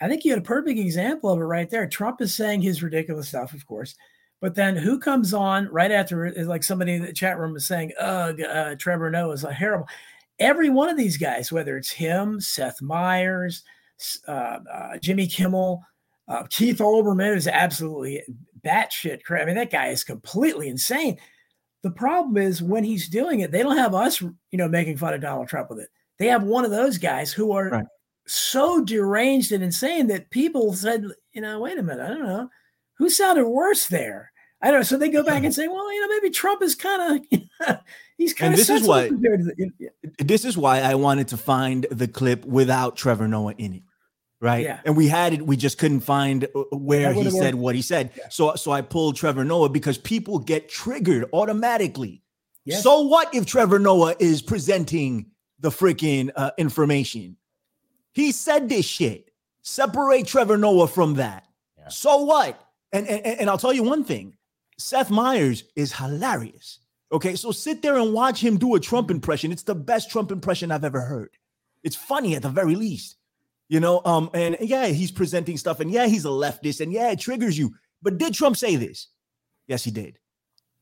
[0.00, 1.86] I think you had a perfect example of it right there.
[1.86, 3.94] Trump is saying his ridiculous stuff, of course,
[4.40, 7.56] But then who comes on right after it is like somebody in the chat room
[7.56, 9.86] is saying, "Ugh, uh, Trevor Noah is a terrible."
[10.38, 13.64] Every one of these guys, whether it's him, Seth Meyers,
[14.26, 15.82] uh, uh, Jimmy Kimmel,
[16.26, 18.22] uh, Keith Olbermann is absolutely
[18.64, 19.42] batshit crazy.
[19.42, 21.18] I mean, that guy is completely insane.
[21.82, 25.14] The problem is when he's doing it, they don't have us, you know, making fun
[25.14, 25.88] of Donald Trump with it.
[26.18, 27.86] They have one of those guys who are Right.
[28.26, 32.50] so deranged and insane that people said, you know, wait a minute, I don't know
[32.96, 34.32] who sounded worse there.
[34.60, 34.82] I don't know.
[34.82, 37.78] So they go back and say, well, you know, maybe Trump is kind of
[38.18, 39.70] he's kind And of this is why- the,
[40.18, 43.82] this is why I wanted to find the clip without Trevor Noah in it.
[44.40, 44.64] Right.
[44.64, 44.80] Yeah.
[44.84, 48.12] And we had it, we just couldn't find uh, where he said what he said.
[48.30, 52.22] So so I pulled Trevor Noah because people get triggered automatically.
[52.64, 52.82] Yes.
[52.82, 57.36] So what if Trevor Noah is presenting the freaking uh, information?
[58.12, 59.32] He said this shit.
[59.62, 61.44] Separate Trevor Noah from that.
[61.76, 61.88] Yeah.
[61.88, 62.60] So what?
[62.92, 64.36] And, and and I'll tell you one thing.
[64.78, 66.78] Seth Meyers is hilarious.
[67.10, 69.50] Okay, so sit there and watch him do a Trump impression.
[69.50, 71.30] It's the best Trump impression I've ever heard.
[71.82, 73.16] It's funny at the very least.
[73.68, 77.10] You know, um, and yeah, he's presenting stuff, and yeah, he's a leftist, and yeah,
[77.10, 77.74] it triggers you.
[78.02, 79.08] But did Trump say this?
[79.66, 80.18] Yes, he did.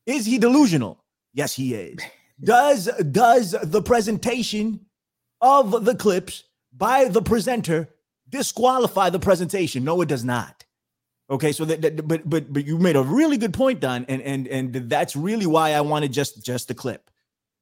[0.05, 1.03] Is he delusional?
[1.33, 1.97] Yes, he is.
[2.43, 4.85] Does does the presentation
[5.41, 7.89] of the clips by the presenter
[8.29, 9.83] disqualify the presentation?
[9.83, 10.63] No, it does not.
[11.31, 14.21] Okay, so that, that- but but but you made a really good point, Don, and
[14.21, 17.09] and and that's really why I wanted just just the clip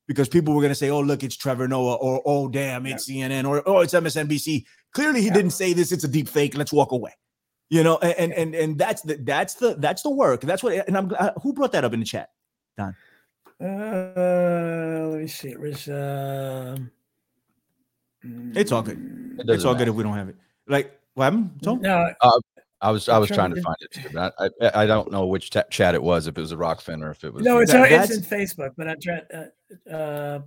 [0.08, 3.10] because people were going to say, "Oh, look, it's Trevor Noah," or "Oh, damn, it's
[3.10, 5.92] CNN," or "Oh, it's MSNBC." Clearly, he didn't say this.
[5.92, 6.56] It's a deep fake.
[6.58, 7.12] Let's walk away.
[7.70, 10.42] You know, and and and, and that's the that's the that's the work.
[10.42, 10.88] That's what.
[10.88, 11.34] And I'm glad.
[11.42, 12.30] Who brought that up in the chat?
[12.78, 12.92] Uh,
[15.12, 15.50] let me see.
[15.50, 15.88] It was.
[15.90, 16.92] Um,
[18.56, 18.98] It's all good.
[18.98, 20.36] mm, It It's doesn't all good if we don't have it.
[20.68, 21.60] Like, what happened?
[21.64, 21.82] Tom?
[21.82, 22.12] No,
[22.82, 24.20] I was I'm was trying trying to to find it too.
[24.20, 26.28] I, I I don't know which ta- chat it was.
[26.28, 28.72] If it was a Rokfin or if it was no, it's, That- it's in Facebook,
[28.78, 29.22] but I'm trying.
[29.34, 29.46] Uh,
[29.92, 30.40] uh,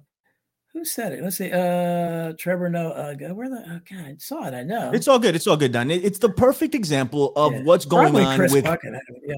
[0.72, 1.22] who said it?
[1.22, 1.50] Let's see.
[1.50, 2.68] Uh, Trevor.
[2.68, 2.90] No.
[2.90, 3.56] Uh, where the?
[3.66, 4.54] Oh, God, I saw it.
[4.54, 4.90] I know.
[4.92, 5.34] It's all good.
[5.34, 5.90] It's all good, Don.
[5.90, 7.62] It- It's the perfect example of Yeah.
[7.62, 8.64] what's going Probably on Chris with.
[8.64, 9.34] Yeah.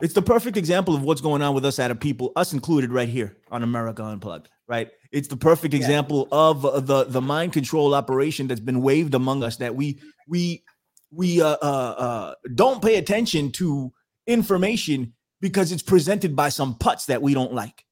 [0.00, 2.90] It's the perfect example of what's going on with us out of people, us included,
[2.90, 4.48] right here on America Unplugged.
[4.66, 4.90] Right?
[5.12, 5.80] It's the perfect Yeah.
[5.80, 9.56] example of uh, the the mind control operation that's been waved among us.
[9.56, 10.62] That we we
[11.10, 13.92] we uh, uh, uh, don't pay attention to
[14.26, 17.84] information because it's presented by some putts that we don't like.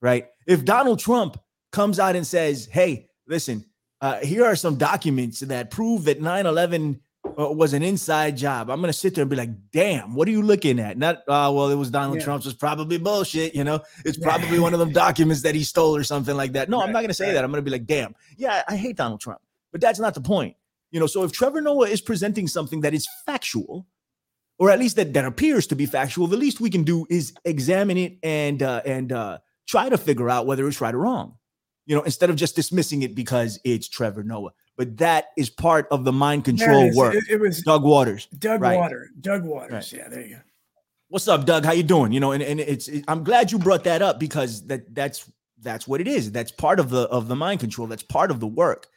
[0.00, 0.26] Right?
[0.46, 1.38] If Donald Trump
[1.70, 3.64] comes out and says, "Hey, listen,
[4.00, 7.00] uh, here are some documents that prove that 9/11
[7.38, 8.68] uh, was an inside job.
[8.70, 11.50] I'm gonna sit there and be like, "Damn, what are you looking at?" Not, uh,
[11.54, 12.24] well, it was Donald Yeah.
[12.24, 12.44] Trump's.
[12.44, 13.54] Was probably bullshit.
[13.54, 16.68] You know, it's probably one of them documents that he stole or something like that.
[16.68, 17.34] No, I'm not gonna say right.
[17.34, 17.44] that.
[17.44, 20.56] I'm gonna be like, "Damn, yeah, I hate Donald Trump," but that's not the point.
[20.90, 23.86] You know, so if Trevor Noah is presenting something that is factual,
[24.58, 27.32] or at least that that appears to be factual, the least we can do is
[27.44, 31.36] examine it and uh, and uh, try to figure out whether it's right or wrong.
[31.86, 34.52] You know, instead of just dismissing it because it's Trevor Noah.
[34.76, 37.14] But that is part of the mind it control work.
[37.14, 38.26] It, it was Doug Waters.
[38.38, 38.76] Doug right.
[38.76, 39.08] Water.
[39.20, 39.92] Doug Waters.
[39.92, 39.92] Right.
[39.92, 40.08] Yeah.
[40.08, 40.40] There you go.
[41.08, 41.64] What's up, Doug?
[41.64, 42.12] How you doing?
[42.12, 45.30] You know, and, and it's it- I'm glad you brought that up because that that's
[45.60, 46.32] that's what it is.
[46.32, 47.86] That's part of the of the mind control.
[47.86, 48.88] That's part of the work,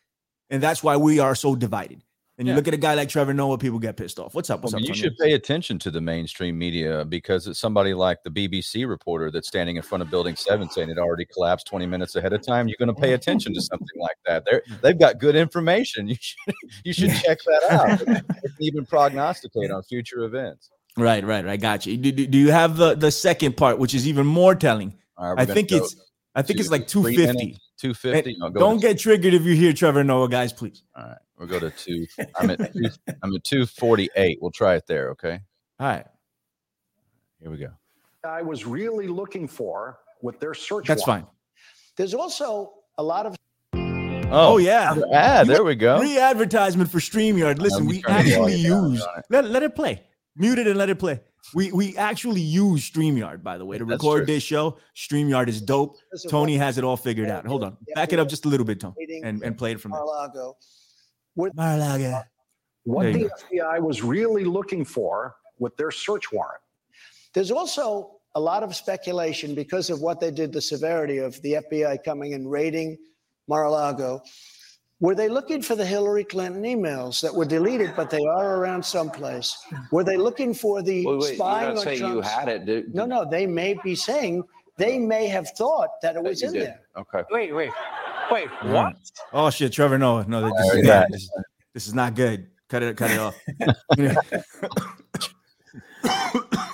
[0.50, 2.04] and that's why we are so divided.
[2.38, 2.58] And you Yeah.
[2.58, 4.34] look at a guy like Trevor Noah, people get pissed off.
[4.34, 4.62] What's up?
[4.62, 4.90] What's mean, up?
[4.90, 9.32] you should pay attention to the mainstream media because it's somebody like the BBC reporter
[9.32, 12.46] that's standing in front of Building Seven saying it already collapsed 20 minutes ahead of
[12.46, 12.68] time.
[12.68, 14.44] You're going to pay attention to something like that.
[14.46, 16.10] They're they've got good information.
[16.10, 18.00] You should you should check that out.
[18.06, 20.70] They can even prognosticate on future events.
[20.98, 21.60] Right, right, right.
[21.60, 21.98] Got you.
[21.98, 24.94] Do, do, do you have the the second part, which is even more telling?
[25.18, 25.96] All right, we're I think go it's
[26.36, 27.38] I think it's like 250.
[27.46, 28.38] minutes, 250.
[28.40, 30.84] No, go Don't to- get triggered if you hear Trevor Noah, guys, please.
[30.96, 32.06] All right, we'll go to two.
[32.40, 32.90] I'm at two,
[33.24, 34.40] I'm at 248.
[34.42, 35.10] We'll try it there.
[35.12, 35.40] Okay,
[35.80, 36.06] All right.
[37.42, 37.70] here we go.
[38.24, 41.26] I was really looking for with their search That's warrant.
[41.28, 41.34] fine.
[41.96, 43.36] There's also a lot of
[44.28, 44.96] Oh, yeah.
[45.14, 46.00] Ah, there we go.
[46.02, 47.60] Re advertisement for StreamYard.
[47.60, 50.02] Listen, we actually use let, let it play.
[50.36, 51.22] Mute it and let it play.
[51.54, 54.36] We we actually use StreamYard, by the way, to That's record true.
[54.36, 54.78] this show.
[54.96, 55.98] StreamYard is dope.
[56.30, 57.46] Tony has it all figured out.
[57.46, 57.78] Hold on.
[57.94, 60.00] Back it up just a little bit, Tony, and, and play it from there.
[60.00, 60.58] Mar-a-Lago.
[61.36, 62.24] Mar-a-Lago.
[62.84, 66.62] What the FBI was really looking for with their search warrant.
[67.34, 71.54] There's also a lot of speculation because of what they did, the severity of the
[71.54, 72.98] FBI coming and raiding
[73.48, 74.22] Mar-a-Lago.
[75.02, 78.84] Were they looking for the Hillary Clinton emails that were deleted, but they are around
[78.84, 79.58] someplace?
[79.92, 82.48] Were they looking for the Wait, wait, you spying don't on say you Trump's- had
[82.48, 82.66] it.
[82.66, 84.44] Did, No, no, they may be saying
[84.78, 86.64] they may have thought that it was you in did.
[86.68, 86.80] there.
[86.98, 87.24] Okay.
[87.30, 87.72] Wait, wait,
[88.32, 88.48] wait.
[88.64, 88.96] What?
[89.34, 90.26] Oh shit, Trevor Noah.
[90.30, 91.08] No, this, There is you bad.
[91.12, 91.32] This, is-
[91.74, 92.48] this is not good.
[92.70, 93.36] Cut it, cut it off.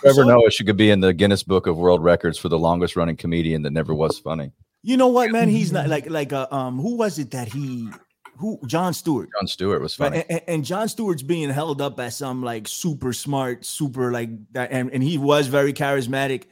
[0.01, 2.95] Trevor so- Noah should be in the Guinness Book of World Records for the longest
[2.95, 4.51] running comedian that never was funny.
[4.83, 5.47] You know what, man?
[5.49, 7.87] He's not like like uh, um who was it that he
[8.41, 9.29] who Jon Stewart.
[9.39, 10.23] Jon Stewart was funny.
[10.29, 14.71] and, and Jon Stewart's being held up as some like super smart, super like that,
[14.71, 16.43] and, and he was very charismatic.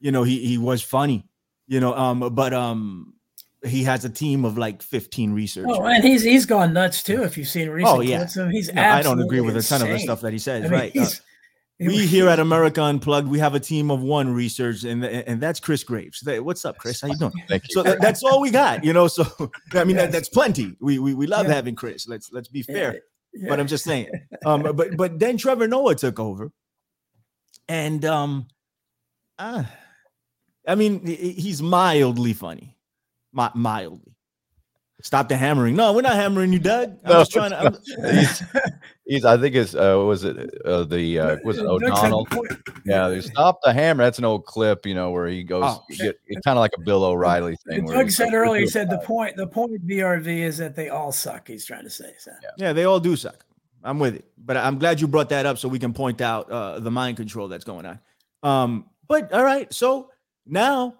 [0.00, 1.26] You know, he he was funny.
[1.66, 3.14] You know, um, but um,
[3.64, 5.72] he has a team of like fifteen researchers.
[5.76, 7.22] Oh, and he's he's gone nuts too.
[7.22, 8.18] If you've seen recent Oh, yeah.
[8.18, 10.20] clips of him, he's No, I don't agree absolutely with a ton of the stuff
[10.22, 10.64] that he says.
[10.64, 10.96] I mean, right?
[10.96, 11.20] Uh, he's-
[11.86, 15.60] we here at America Unplugged, we have a team of one research, and and that's
[15.60, 16.22] Chris Graves.
[16.26, 17.00] What's up, Chris?
[17.00, 17.32] How you doing?
[17.48, 17.74] Thank you.
[17.74, 19.08] So that, that's all we got, you know.
[19.08, 19.24] So
[19.74, 20.76] I mean, that, that's plenty.
[20.80, 21.54] We we, we love Yeah.
[21.54, 22.06] having Chris.
[22.08, 23.00] Let's let's be fair.
[23.34, 23.48] Yeah.
[23.48, 24.08] But I'm just saying.
[24.44, 26.50] Um, but but then Trevor Noah took over,
[27.68, 28.48] and um,
[29.38, 29.62] uh,
[30.66, 32.76] I mean, he's mildly funny,
[33.32, 34.16] Mi- mildly.
[35.02, 35.76] Stop the hammering.
[35.76, 36.90] No, we're not hammering you, Doug.
[37.04, 38.72] I'm No, just trying to.
[39.12, 41.80] I'm- he's, he's, I think it's uh, was it uh, the uh, was it Doug
[41.80, 42.26] said the O'Donnell?
[42.84, 44.04] Yeah, they stop the hammer.
[44.04, 46.72] That's an old clip, you know, where he goes, Oh, get, it's kind of like
[46.76, 47.84] a Bill O'Reilly thing.
[47.84, 50.58] where Doug he's said like, earlier, he said the point the point of BRV is
[50.58, 51.48] that they all suck.
[51.48, 52.12] He's trying to say.
[52.18, 52.32] So.
[52.56, 53.44] Yeah, they all do suck.
[53.84, 54.24] I'm with it.
[54.38, 57.16] But I'm glad you brought that up so we can point out uh, the mind
[57.16, 57.98] control that's going on.
[58.42, 60.10] Um, but all right, so
[60.46, 60.94] now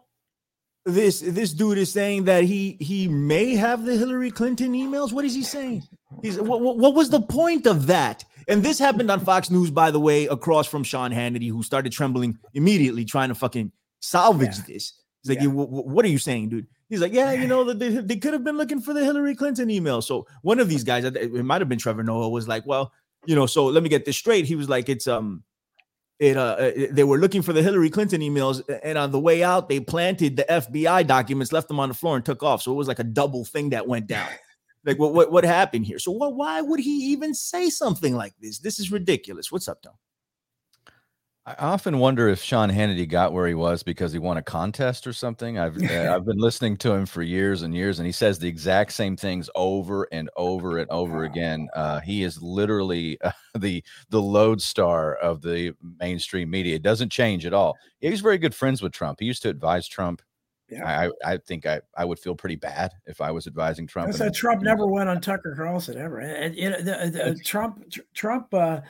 [0.84, 5.12] this this dude is saying that he he may have the Hillary Clinton emails.
[5.12, 5.82] What is he saying?
[6.22, 8.24] He's what, what, was the point of that?
[8.48, 11.92] And this happened on Fox News, by the way, across from Sean Hannity, who started
[11.92, 14.94] trembling immediately, trying to fucking salvage this.
[15.22, 15.44] He's like, Yeah.
[15.44, 17.88] "You- wh- wh- "What are you saying, dude?" He's like, "Yeah, you know, that they,
[17.88, 21.04] they could have been looking for the Hillary Clinton email." So one of these guys,
[21.04, 22.92] it might have been Trevor Noah, was like, "Well,
[23.24, 25.44] you know, so let me get this straight." He was like, "It's um,
[26.18, 29.42] it uh, uh, they were looking for the Hillary Clinton emails, and on the way
[29.42, 32.62] out, they planted the FBI documents, left them on the floor, and took off.
[32.62, 34.28] So it was like a double thing that went down."
[34.84, 36.00] Like what what what happened here?
[36.00, 36.34] So what?
[36.34, 38.58] Why would he even say something like this?
[38.58, 39.52] This is ridiculous.
[39.52, 39.92] What's up, Tom?
[41.44, 45.08] I often wonder if Sean Hannity got where he was because he won a contest
[45.08, 45.58] or something.
[45.58, 48.46] I've uh, I've been listening to him for years and years, and he says the
[48.46, 51.68] exact same things over and over and over again.
[51.74, 56.76] Uh, he is literally uh, the the lodestar of the mainstream media.
[56.76, 57.76] It doesn't change at all.
[58.00, 59.18] He's very good friends with Trump.
[59.18, 60.22] He used to advise Trump.
[60.68, 60.86] Yeah.
[60.86, 64.16] I I think I I would feel pretty bad if I was advising Trump.
[64.16, 66.20] Why Trump never went on Tucker Carlson ever.
[66.20, 68.54] And, you know, the, the, Trump, Tr- Trump.
[68.54, 68.80] Uh,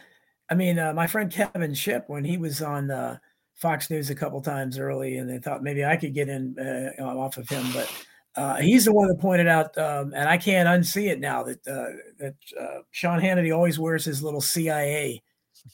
[0.50, 3.18] I mean, uh, my friend Kevin Shipp, when he was on uh,
[3.54, 7.02] Fox News a couple times early, and they thought maybe I could get in uh,
[7.02, 7.90] off of him, but
[8.36, 11.66] uh, he's the one that pointed out, um, and I can't unsee it now that
[11.66, 15.22] uh, that uh, Sean Hannity always wears his little CIA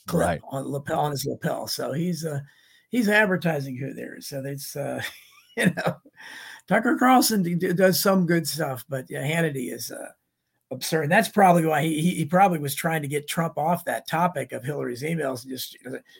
[0.06, 0.40] clip Right.
[0.50, 1.66] on lapel on his lapel.
[1.66, 2.40] So he's uh,
[2.90, 4.26] he's advertising who there is.
[4.28, 5.00] So it's uh,
[5.56, 5.96] you know.
[6.66, 10.08] Tucker Carlson does some good stuff, but yeah, Hannity is uh,
[10.70, 11.02] absurd.
[11.04, 14.08] And that's probably why he, he he probably was trying to get Trump off that
[14.08, 15.42] topic of Hillary's emails.
[15.44, 15.76] And just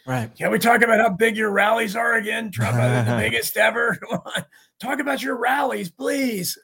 [0.06, 0.34] Right.
[0.36, 2.76] can we talk about how big your rallies are again, Trump?
[2.76, 3.96] Are the biggest ever?
[4.10, 4.44] Come on,
[4.80, 6.58] talk about your rallies, please.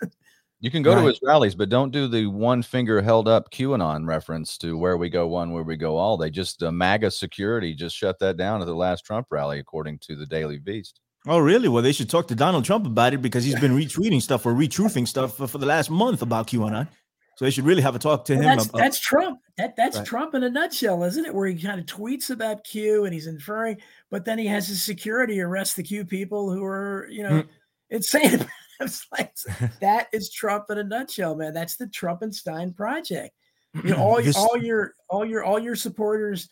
[0.61, 4.07] You can go to his rallies, but don't do the one finger held up QAnon
[4.07, 6.17] reference to where we go one, where we go all.
[6.17, 9.99] They just uh, MAGA security just shut that down at the last Trump rally, according
[10.05, 11.01] to the Daily Beast.
[11.27, 11.69] Oh, really?
[11.69, 14.55] Well, they should talk to Donald Trump about it because he's been retweeting stuff or
[14.55, 16.89] retruthing stuff for, for the last month about QAnon.
[17.37, 18.49] So they should really have a talk to Well, him.
[18.57, 19.41] that's about, that's Trump.
[19.59, 20.07] That that's Right.
[20.07, 21.35] Trump in a nutshell, isn't it?
[21.35, 23.79] Where he kind of tweets about Q and he's inferring,
[24.11, 27.49] but then he has his security arrest the Q people who are, you know, Mm.
[27.91, 28.47] insane.
[28.81, 29.33] It's like
[29.81, 31.55] that is Trump in a nutshell, man.
[31.55, 33.31] That's the Trumpenstein project.
[33.73, 36.49] You know, all This- all your all your all your supporters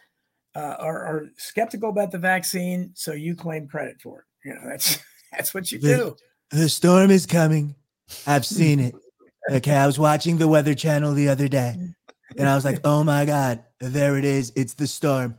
[0.55, 4.49] uh, are, are skeptical about the vaccine, so you claim credit for it.
[4.49, 4.99] You know, that's
[5.33, 6.17] that's what you The- do.
[6.53, 7.75] the storm is coming.
[8.27, 8.95] I've seen it.
[9.51, 11.77] Okay, I was watching the Weather Channel the other day,
[12.39, 14.53] and I was like, "Oh my God, there it is!
[14.55, 15.37] It's the storm,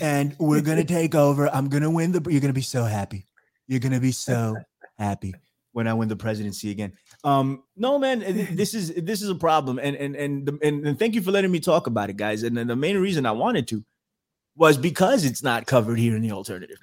[0.00, 1.48] and we're gonna take over.
[1.54, 2.22] I'm gonna win the.
[2.30, 3.26] You're gonna be so happy.
[3.68, 4.56] You're gonna be so
[4.98, 5.34] happy
[5.72, 6.92] when I win the presidency again."
[7.24, 8.20] Um, no, man,
[8.56, 11.30] this is this is a problem, and and and the- and, and thank you for
[11.30, 12.42] letting me talk about it, guys.
[12.44, 13.84] And, then the main reason I wanted to
[14.56, 16.78] was because it's not covered here in the alternative.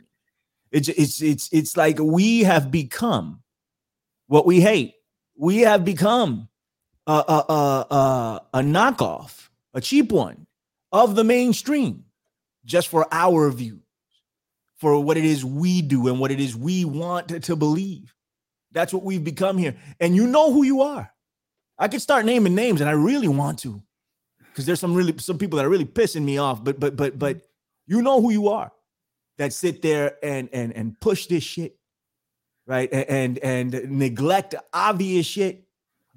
[0.72, 3.42] It's it's it's it's like we have become
[4.28, 4.94] what we hate.
[5.36, 6.49] We have become
[7.10, 10.46] a a a, a, knockoff, a cheap one
[10.92, 12.06] of the mainstream,
[12.66, 13.82] just for our views,
[14.78, 18.14] for what it is we do and what it is we want to, believe.
[18.72, 21.12] That's what we've become here, and you know who you are.
[21.78, 23.82] I could start naming names, and I really want to,
[24.40, 26.64] because there's some really some people that are really pissing me off.
[26.64, 27.42] But but but but
[27.88, 28.72] you know who you are
[29.40, 31.76] that sit there and and and push this shit
[32.68, 35.66] right A- and and, neglect obvious shit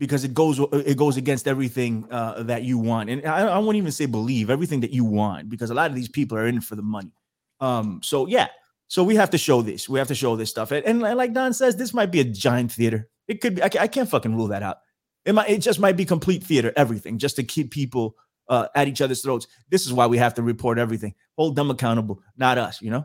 [0.03, 0.59] because it goes
[0.93, 4.51] it goes against everything uh, that you want and I, I won't even say believe
[4.51, 7.13] everything that you want because a lot of these people are in for the money
[7.61, 8.49] um so yeah
[8.93, 9.89] So we have to show this.
[9.89, 10.71] We have to show this stuff.
[10.71, 13.09] And, and like Don says, this might be a giant theater.
[13.27, 13.63] It could be.
[13.63, 14.79] I, I can't fucking rule that out.
[15.25, 15.49] It might.
[15.49, 16.73] It just might be complete theater.
[16.77, 18.17] Everything just to keep people
[18.53, 19.47] uh, at each other's throats.
[19.71, 21.15] This is why we have to report everything.
[21.39, 22.83] Hold them accountable, not us.
[22.83, 23.05] You know.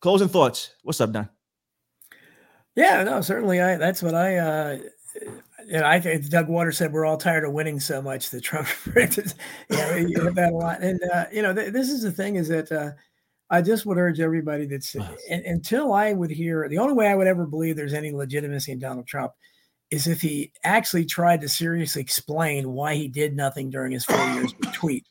[0.00, 0.72] Closing thoughts.
[0.84, 1.28] What's up, Don?
[2.74, 3.60] Yeah, no, certainly.
[3.60, 4.38] I that's what I.
[4.38, 4.78] uh
[5.66, 8.42] you know, I think Doug Waters said we're all tired of winning so much that
[8.42, 10.80] Trump yeah, you hear that a lot.
[10.80, 12.90] And uh, you know, th- this is the thing is that uh,
[13.50, 17.14] I just would urge everybody that's and, until I would hear the only way I
[17.14, 19.32] would ever believe there's any legitimacy in Donald Trump
[19.90, 24.24] is if he actually tried to seriously explain why he did nothing during his four
[24.34, 25.06] years with tweet.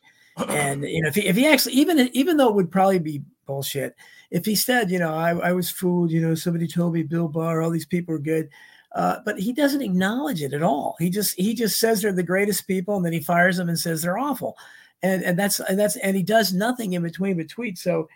[0.47, 3.23] And you know, if he, if he actually even even though it would probably be
[3.45, 3.95] bullshit,
[4.31, 7.27] if he said, you know, I, I was fooled, you know, somebody told me Bill
[7.27, 8.49] Barr, all these people are good.
[8.95, 10.95] Uh, but he doesn't acknowledge it at all.
[10.99, 13.77] He just he just says they're the greatest people, and then he fires them and
[13.77, 14.57] says they're awful,
[15.03, 17.75] and and that's and that's and he does nothing in between between.
[17.75, 18.07] So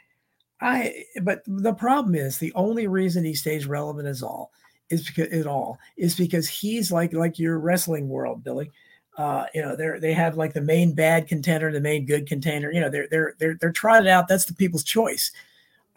[0.62, 4.52] I, but the problem is the only reason he stays relevant is all
[4.90, 8.72] is because it all is because he's like like your wrestling world, Billy.
[9.18, 12.72] Uh, you know, they're they have like the main bad contender, the main good contender.
[12.72, 14.30] You know, they're they're they're they're trotted out.
[14.30, 15.32] That's the people's choice.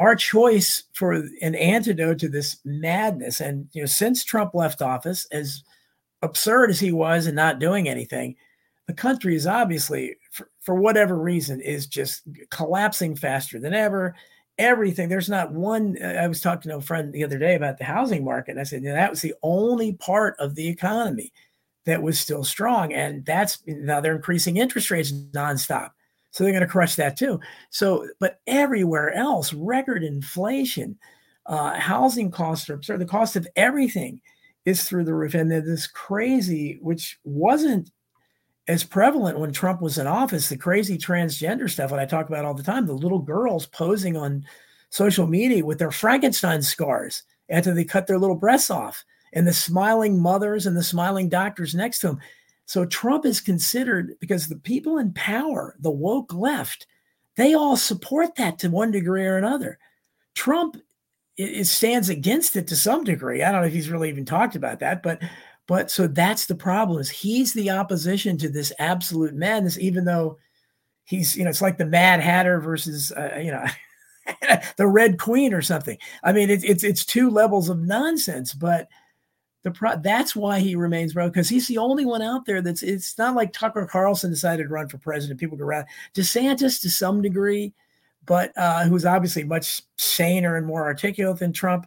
[0.03, 5.27] Our choice for an antidote to this madness, and you know, since Trump left office,
[5.31, 5.63] as
[6.23, 8.35] absurd as he was and not doing anything,
[8.89, 14.17] the country is obviously, for, for whatever reason, is just collapsing faster than ever
[14.59, 15.09] everything.
[15.09, 15.97] There's not one.
[16.03, 18.53] I was talking to a friend the other day about the housing market.
[18.53, 21.33] And I said, you know, that was the only part of the economy
[21.87, 22.93] that was still strong.
[22.93, 25.91] And that's now they're increasing interest rates nonstop.
[26.33, 27.41] So they're going to crush that too.
[27.71, 30.99] So, but everywhere else, record inflation,
[31.47, 33.01] uh, housing costs are absurd.
[33.01, 34.21] The cost of everything
[34.65, 35.35] is through the roof.
[35.35, 37.91] And then this crazy, which wasn't
[38.69, 42.45] as prevalent when Trump was in office, the crazy transgender stuff that I talk about
[42.45, 44.45] all the time, the little girls posing on
[44.91, 49.53] social media with their Frankenstein scars after they cut their little breasts off, and the
[49.53, 52.21] smiling mothers and the smiling doctors next to them.
[52.73, 56.87] So Trump is considered because the people in power, the woke left,
[57.37, 59.79] they all support that to one degree or another.
[60.35, 60.79] Trump
[61.37, 63.43] it, stands against it to some degree.
[63.43, 65.21] I don't know if he's really even talked about that, but
[65.67, 70.39] but so that's the problem is he's the opposition to this absolute madness, even though
[71.05, 73.67] he's, you know, it's like the Mad Hatter versus, uh, you know,
[74.79, 75.99] the Red Queen or something.
[76.25, 78.89] I mean, it's it's it's two levels of nonsense, but
[79.63, 82.83] the pro- that's why he remains bro because he's the only one out there that's
[82.83, 85.41] it's not like Tucker Carlson decided to run for president.
[85.41, 87.73] People go around DeSantis to some degree,
[88.27, 91.87] but uh, who's obviously much saner and more articulate than Trump.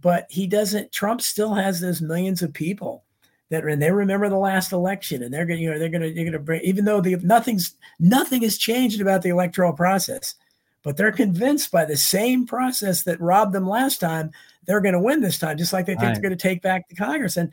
[0.00, 0.92] But he doesn't.
[0.92, 3.04] Trump still has those millions of people
[3.50, 6.14] that and they remember the last election and they're going you know they're going to
[6.14, 10.36] they're going to bring even though the nothing's nothing has changed about the electoral process
[10.82, 14.30] but they're convinced by the same process that robbed them last time
[14.64, 16.12] they're going to win this time just like they think right.
[16.14, 17.50] they're going to take back the congress and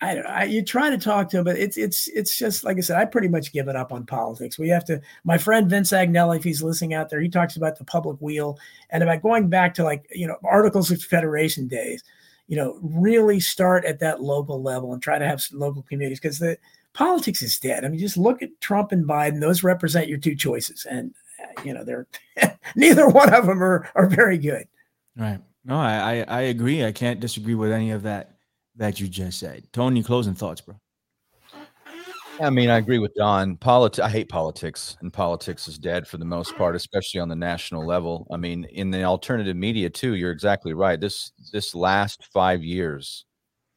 [0.00, 2.80] I, I, you try to talk to them, but it's it's it's just like I
[2.80, 2.98] said.
[2.98, 4.58] I pretty much given up on politics.
[4.58, 5.00] We have to.
[5.22, 8.58] My friend Vince Agnelli, if he's listening out there, he talks about the public wheel
[8.90, 12.02] and about going back to like you know Articles of Federation days
[12.52, 16.20] you know, really start at that local level and try to have some local communities
[16.20, 16.58] because the
[16.92, 17.82] politics is dead.
[17.82, 21.14] I mean, just look at Trump and Biden; those represent your two choices, and
[21.64, 22.06] you know, they're
[22.76, 24.66] neither one of them are are very good.
[25.16, 25.40] Right.
[25.64, 26.84] No, I, I I agree.
[26.84, 28.36] I can't disagree with any of that
[28.76, 29.64] that you just said.
[29.72, 30.76] Tony, closing thoughts, bro.
[32.40, 33.56] I mean, I agree with Don.
[33.56, 33.98] Politics.
[33.98, 37.86] I hate politics, and politics is dead for the most part, especially on the national
[37.86, 38.26] level.
[38.32, 40.14] I mean, in the alternative media too.
[40.14, 41.00] You're exactly right.
[41.00, 43.26] This this last five years,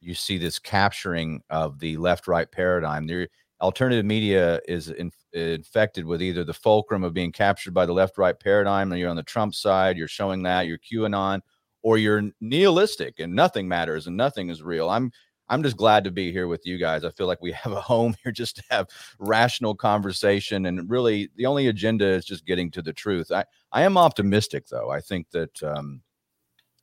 [0.00, 3.06] you see this capturing of the left-right paradigm.
[3.06, 3.28] The
[3.60, 8.40] alternative media is in, infected with either the fulcrum of being captured by the left-right
[8.40, 9.96] paradigm, and you're on the Trump side.
[9.96, 11.40] You're showing that you're QAnon,
[11.82, 14.90] or you're nihilistic and nothing matters and nothing is real.
[14.90, 15.12] I'm
[15.48, 17.04] I'm just glad to be here with you guys.
[17.04, 20.66] I feel like we have a home here just to have rational conversation.
[20.66, 23.30] And really, the only agenda is just getting to the truth.
[23.30, 24.90] I, I am optimistic, though.
[24.90, 25.62] I think that.
[25.62, 26.02] Um,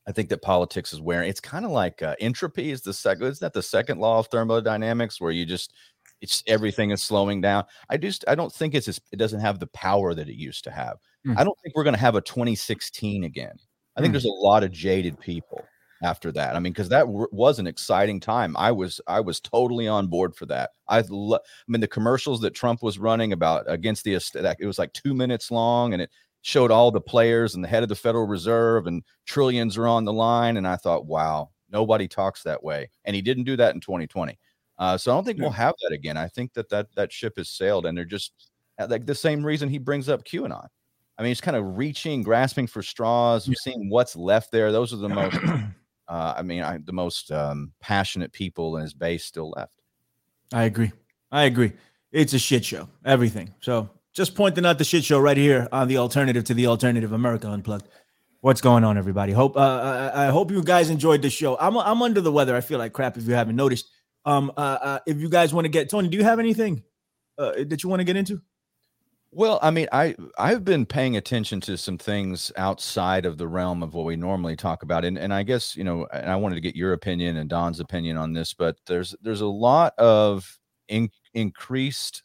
[0.05, 1.29] I think that politics is wearing.
[1.29, 3.23] It's kind of like uh, entropy is the second.
[3.23, 5.73] Isn't that the second law of thermodynamics, where you just
[6.23, 7.65] it's everything is slowing down.
[7.89, 10.71] I just I don't think it's it doesn't have the power that it used to
[10.71, 10.97] have.
[11.27, 11.37] Mm.
[11.37, 13.55] I don't think we're going to have a 2016 again.
[13.95, 14.13] I think mm.
[14.13, 15.63] there's a lot of jaded people
[16.01, 16.55] after that.
[16.55, 18.55] I mean, because that w- was an exciting time.
[18.57, 20.71] I was I was totally on board for that.
[20.87, 24.65] I lo- I mean, the commercials that Trump was running about against the that it
[24.65, 26.09] was like two minutes long, and it
[26.41, 30.05] showed all the players and the head of the Federal Reserve and trillions are on
[30.05, 30.55] the line.
[30.55, 32.89] And I thought, wow, nobody talks that way.
[33.03, 34.37] And he didn't do that in 2020.
[34.83, 36.17] Uh, so I don't think we'll have that again.
[36.17, 39.41] I think that that that ship has sailed, and they're just uh, like the same
[39.41, 40.67] reason he brings up QAnon.
[41.17, 43.53] I mean, he's kind of reaching, grasping for straws, yeah.
[43.61, 44.73] seeing what's left there.
[44.73, 45.37] Those are the most,
[46.09, 49.71] uh, I mean, I, the most um, passionate people in his base still left.
[50.51, 50.91] I agree.
[51.31, 51.71] I agree.
[52.11, 53.53] It's a shit show, everything.
[53.61, 57.13] So just pointing out the shit show right here on the alternative to the alternative
[57.13, 57.87] America Unplugged.
[58.41, 59.31] What's going on, everybody?
[59.31, 61.57] Hope uh, I, I hope you guys enjoyed the show.
[61.57, 62.53] I'm I'm under the weather.
[62.53, 63.15] I feel like crap.
[63.15, 63.87] If you haven't noticed,
[64.25, 66.83] um, uh, uh if you guys want to get Tony, do you have anything
[67.37, 68.41] uh, that you want to get into?
[69.35, 73.81] Well, I mean, I I've been paying attention to some things outside of the realm
[73.81, 76.55] of what we normally talk about, and and I guess you know, and I wanted
[76.55, 80.59] to get your opinion and Don's opinion on this, but there's there's a lot of
[80.87, 82.21] in, increased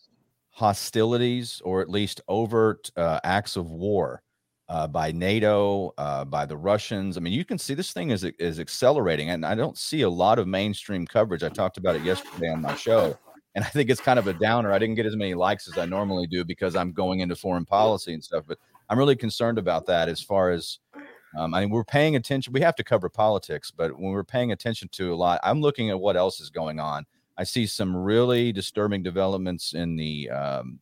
[0.50, 4.22] hostilities or at least overt uh, acts of war
[4.68, 7.16] uh, by NATO, uh, by the Russians.
[7.16, 10.10] I mean, you can see this thing is is accelerating, and I don't see a
[10.10, 11.42] lot of mainstream coverage.
[11.42, 13.18] I talked about it yesterday on my show
[13.58, 14.72] and I think it's kind of a downer.
[14.72, 17.64] I didn't get as many likes as I normally do because I'm going into foreign
[17.64, 18.44] policy and stuff.
[18.46, 18.58] But
[18.88, 20.78] I'm really concerned about that as far as
[21.36, 22.52] um, I mean, we're paying attention.
[22.52, 25.90] We have to cover politics, but when we're paying attention to a lot, I'm looking
[25.90, 27.04] at what else is going on.
[27.36, 30.78] I see some really disturbing developments in the um,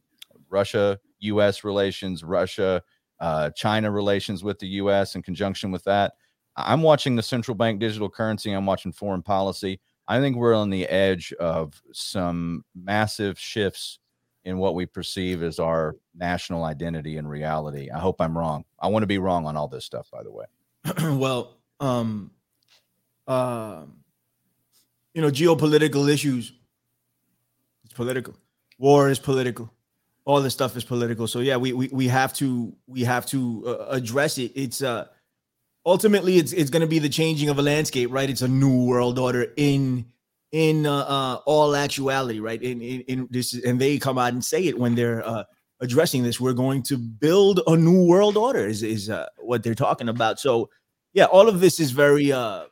[0.50, 1.64] Russia U.S.
[1.64, 2.82] relations, Russia
[3.20, 5.14] uh, China relations with the U.S.
[5.14, 6.14] in conjunction with that.
[6.56, 8.52] I'm watching the central bank digital currency.
[8.52, 9.80] I'm watching foreign policy.
[10.08, 13.98] I think we're on the edge of some massive shifts
[14.44, 17.90] in what we perceive as our national identity and reality.
[17.90, 18.64] I hope I'm wrong.
[18.78, 20.46] I want to be wrong on all this stuff, by the way.
[21.18, 22.30] well, um,
[23.26, 23.82] uh,
[25.14, 26.52] you know, geopolitical issues.
[27.84, 28.36] It's political.
[28.78, 29.72] War is political.
[30.26, 31.26] All this stuff is political.
[31.26, 34.52] So yeah, we we, we have to we have to uh, address it.
[34.54, 35.06] It's uh
[35.86, 38.28] ultimately it's it's going to be the changing of a landscape, right?
[38.28, 40.04] It's a new world order in
[40.52, 42.62] in uh, uh, all actuality, right?
[42.62, 45.44] In, in, in this, and they come out and say it when they're uh,
[45.80, 46.40] addressing this.
[46.40, 50.40] We're going to build a new world order, is is uh, what they're talking about.
[50.40, 50.70] So,
[51.12, 52.32] yeah, all of this is very.
[52.32, 52.64] Uh,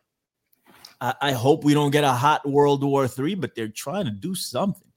[1.00, 4.10] I, I hope we don't get a hot World War Three, but they're trying to
[4.10, 4.90] do something.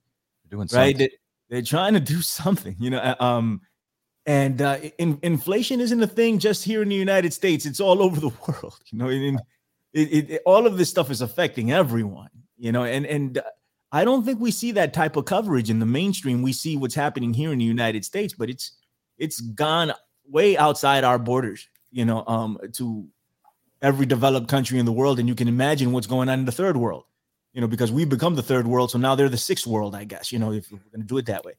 [0.44, 0.98] They're doing something.
[0.98, 1.12] right.
[1.50, 3.00] They, they're trying to do something, you know.
[3.00, 3.62] Uh, um,
[4.26, 8.02] and uh, in, inflation isn't a thing just here in the United States; it's all
[8.04, 8.80] over the world.
[8.92, 9.36] You know, it,
[9.94, 12.30] it, it, all of this stuff is affecting everyone.
[12.58, 13.42] You know, and and
[13.92, 16.42] I don't think we see that type of coverage in the mainstream.
[16.42, 18.74] We see what's happening here in the United States, but it's
[19.18, 19.94] it's gone
[20.30, 21.68] way outside our borders.
[21.92, 23.08] You know, um, to
[23.82, 26.52] every developed country in the world, and you can imagine what's going on in the
[26.52, 27.06] third world.
[27.54, 30.04] You know, because we've become the third world, so now they're the sixth world, I
[30.04, 30.32] guess.
[30.32, 31.54] You know, if we're to do it that way.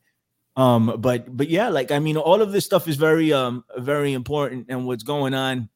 [0.57, 4.13] Um, but but yeah, like I mean, all of this stuff is very um very
[4.13, 5.69] important, and what's going on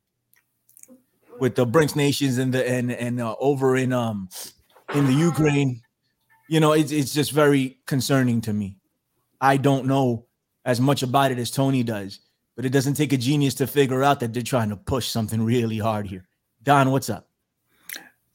[1.39, 4.29] with the BRICS nations and the and and uh, over in um
[4.95, 5.83] in the Ukraine,
[6.49, 8.77] you know, it's it's just very concerning to me.
[9.41, 10.27] I don't know
[10.65, 12.21] as much about it as Tony does,
[12.57, 15.43] but it doesn't take a genius to figure out that they're trying to push something
[15.43, 16.27] really hard here.
[16.63, 17.29] Don, what's up?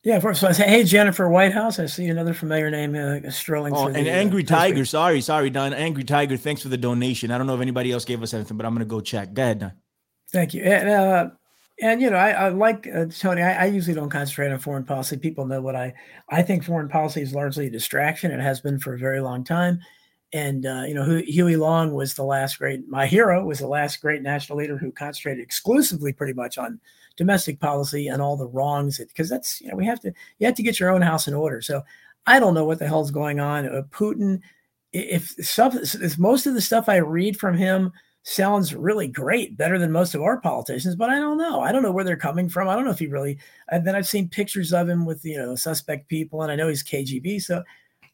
[0.07, 1.79] Yeah, first I say, hey Jennifer Whitehouse.
[1.79, 3.73] I see another familiar name uh, strolling.
[3.75, 4.85] Oh, and the, Angry uh, Tiger.
[4.85, 5.73] Sorry, sorry, Don.
[5.73, 6.37] Angry Tiger.
[6.37, 7.29] Thanks for the donation.
[7.29, 9.33] I don't know if anybody else gave us anything, but I'm gonna go check.
[9.33, 9.73] Go ahead, Don.
[10.31, 10.63] Thank you.
[10.63, 11.29] And, uh,
[11.81, 13.41] and you know, I, I like uh, Tony.
[13.41, 15.17] I, I, usually don't concentrate on foreign policy.
[15.17, 15.93] People know what I.
[16.29, 18.31] I think foreign policy is largely a distraction.
[18.31, 19.81] It has been for a very long time.
[20.33, 22.87] And uh, you know, Huey Long was the last great.
[22.87, 26.81] My hero was the last great national leader who concentrated exclusively, pretty much, on
[27.17, 30.55] domestic policy and all the wrongs because that's you know we have to you have
[30.55, 31.61] to get your own house in order.
[31.61, 31.81] So
[32.27, 33.65] i don't know what the hell's going on.
[33.65, 34.39] Uh, putin
[34.93, 37.91] if stuff if most of the stuff i read from him
[38.23, 41.59] sounds really great better than most of our politicians but i don't know.
[41.61, 42.69] I don't know where they're coming from.
[42.69, 45.37] I don't know if he really and then i've seen pictures of him with you
[45.37, 47.63] know suspect people and i know he's kgb so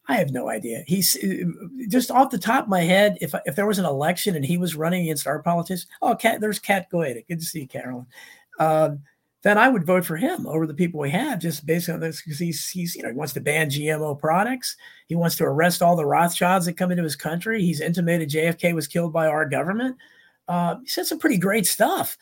[0.06, 0.84] I have no idea.
[0.86, 1.44] He's uh,
[1.88, 3.16] just off the top of my head.
[3.20, 6.40] If if there was an election and he was running against our politicians, oh, Cat,
[6.40, 7.22] there's Cat Goeta.
[7.26, 8.06] Good to see you, Carolyn
[8.58, 9.02] um,
[9.42, 12.22] then I would vote for him over the people we have, just based on this,
[12.22, 14.76] because he's he's you know he wants to ban GMO products.
[15.06, 17.60] He wants to arrest all the Rothschilds that come into his country.
[17.60, 19.96] He's intimated JFK was killed by our government.
[20.48, 22.16] Uh, he said some pretty great stuff,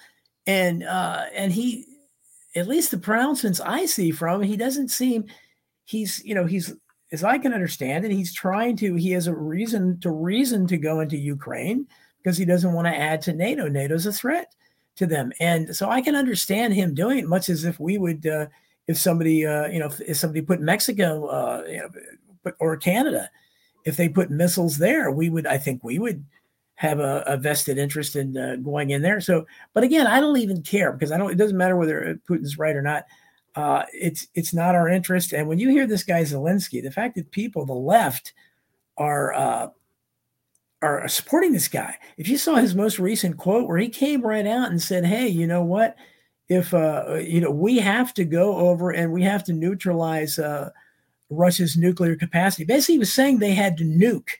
[0.48, 1.86] and uh, and he,
[2.56, 5.26] at least the pronouncements I see from him, he doesn't seem
[5.84, 6.74] he's you know he's
[7.12, 10.78] as I can understand it, he's trying to he has a reason to reason to
[10.78, 11.86] go into Ukraine
[12.22, 13.68] because he doesn't want to add to NATO.
[13.68, 14.54] NATO's a threat
[14.96, 15.32] to them.
[15.40, 18.46] And so I can understand him doing it much as if we would, uh,
[18.86, 23.30] if somebody, uh, you know, if, if, somebody put Mexico uh, you know, or Canada,
[23.84, 26.24] if they put missiles there, we would, I think we would
[26.74, 29.20] have a, a vested interest in uh, going in there.
[29.20, 32.58] So, but again, I don't even care because I don't, it doesn't matter whether Putin's
[32.58, 33.04] right or not.
[33.54, 35.32] Uh, it's, it's not our interest.
[35.32, 38.32] And when you hear this guy Zelensky, the fact that people, the left,
[38.96, 39.68] are uh,
[40.82, 41.96] are supporting this guy.
[42.16, 45.28] If you saw his most recent quote where he came right out and said, "Hey,
[45.28, 45.96] you know what?
[46.48, 50.70] If uh, you know, we have to go over and we have to neutralize uh,
[51.30, 54.30] Russia's nuclear capacity." Basically, he was saying they had to nuke.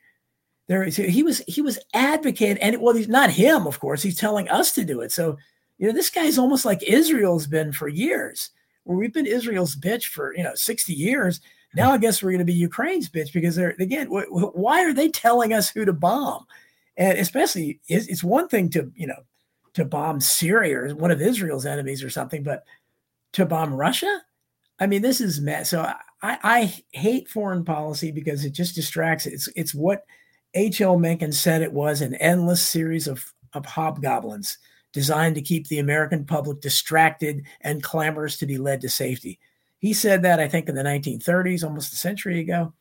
[0.68, 4.02] There, he was he was advocating, and well, he's not him, of course.
[4.02, 5.12] He's telling us to do it.
[5.12, 5.36] So,
[5.78, 8.50] you know, this guy's almost like Israel's been for years.
[8.84, 11.40] Where we've been Israel's bitch for you know sixty years
[11.74, 14.84] now I guess we're going to be Ukraine's bitch because they're again, wh- wh- why
[14.84, 16.46] are they telling us who to bomb?
[16.96, 19.22] And especially, it's, it's one thing to you know
[19.74, 22.64] to bomb Syria or one of Israel's enemies or something, but
[23.32, 24.22] to bomb Russia,
[24.78, 25.70] I mean, this is mess.
[25.70, 25.80] So
[26.22, 29.26] I, I hate foreign policy because it just distracts.
[29.26, 30.04] It's it's what
[30.54, 30.98] H.L.
[30.98, 34.58] Mencken said it was an endless series of of hobgoblins
[34.92, 39.38] designed to keep the American public distracted and clamorous to be led to safety.
[39.78, 42.72] He said that, I think, in the 1930s, almost a century ago,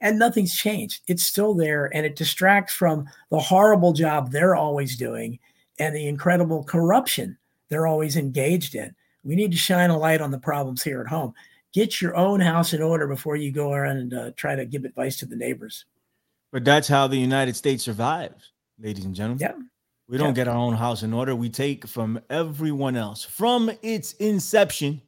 [0.00, 1.02] and nothing's changed.
[1.06, 5.38] It's still there, and it distracts from the horrible job they're always doing
[5.78, 8.94] and the incredible corruption they're always engaged in.
[9.22, 11.34] We need to shine a light on the problems here at home.
[11.72, 14.84] Get your own house in order before you go around and uh, try to give
[14.84, 15.84] advice to the neighbors.
[16.52, 19.38] But that's how the United States survives, ladies and gentlemen.
[19.40, 19.69] Yeah.
[20.10, 20.44] We don't yeah.
[20.44, 21.36] get our own house in order.
[21.36, 25.02] We take from everyone else from its inception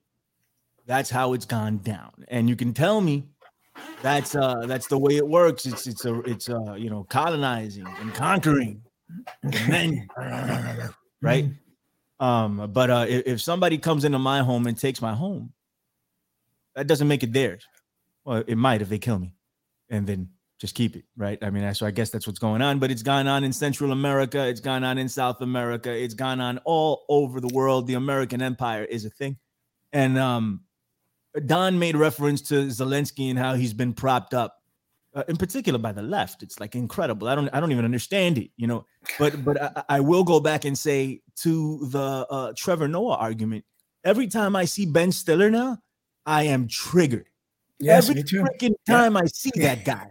[0.86, 2.11] that's how it's gone down.
[2.28, 3.28] And you can tell me
[4.03, 5.66] that's uh that's the way it works.
[5.66, 8.82] It's it's a it's uh you know colonizing and conquering
[9.42, 10.09] and then
[11.20, 11.46] right.
[12.20, 15.53] Um, but uh if, if somebody comes into my home and takes my home,
[16.74, 17.66] that doesn't make it theirs.
[18.24, 19.34] Well, it might if they kill me,
[19.90, 20.28] and then
[20.63, 21.43] just keep it, right?
[21.43, 22.79] I mean, so I guess that's what's going on.
[22.79, 26.41] But it's gone on in Central America, it's gone on in South America, it's gone
[26.41, 27.89] on all over the world.
[27.89, 29.39] The American Empire is a thing,
[29.93, 30.61] and um,
[31.47, 34.63] Don made reference to Zelensky and how he's been propped up,
[35.17, 36.45] uh, in particular by the left.
[36.45, 37.27] It's like incredible.
[37.27, 38.87] I don't, I don't even understand it, you know.
[39.19, 43.65] But, but I, I will go back and say to the uh, Trevor Noah argument.
[44.05, 45.79] Every time I see Ben Stiller now,
[46.25, 47.27] I am triggered.
[47.83, 50.09] Yes, Every freaking time I see that guy,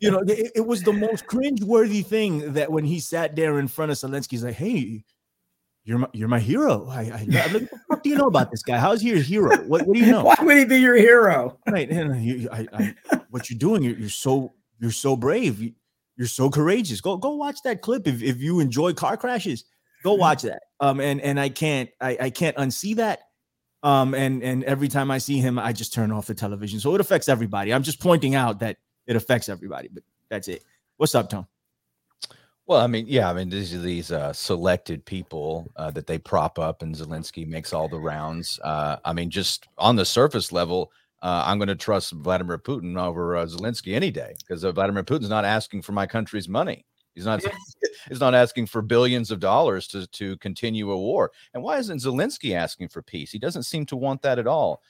[0.00, 3.68] you know, it, it was the most cringe-worthy thing that when he sat there in
[3.68, 5.04] front of Zelensky, he's like, "Hey,
[5.88, 6.86] you're my, you're my hero.
[6.90, 8.76] I, I, like, what do you know about this guy?
[8.76, 9.56] How's he your hero?
[9.62, 10.22] What, what do you know?
[10.22, 11.58] Why would he be your hero?
[11.66, 11.88] Right.
[11.88, 12.94] And you, I, I,
[13.30, 15.62] what you're doing, you're, you're so you're so brave.
[15.62, 15.72] You,
[16.20, 17.00] are so courageous.
[17.00, 19.64] Go go watch that clip if, if you enjoy car crashes.
[20.04, 20.60] Go watch that.
[20.80, 23.20] Um and and I can't I, I can't unsee that.
[23.82, 26.80] Um and and every time I see him, I just turn off the television.
[26.80, 27.72] So it affects everybody.
[27.72, 29.88] I'm just pointing out that it affects everybody.
[29.92, 30.64] But that's it.
[30.96, 31.46] What's up, Tom?
[32.68, 36.18] Well, I mean, yeah, I mean, these are these uh, selected people uh, that they
[36.18, 38.60] prop up, and Zelensky makes all the rounds.
[38.62, 43.00] Uh, I mean, just on the surface level, uh, I'm going to trust Vladimir Putin
[43.00, 46.84] over uh, Zelensky any day because uh, Vladimir Putin's not asking for my country's money.
[47.18, 47.42] He's not.
[48.08, 51.32] he's not asking for billions of dollars to to continue a war.
[51.52, 53.32] And why isn't Zelensky asking for peace?
[53.32, 54.82] He doesn't seem to want that at all.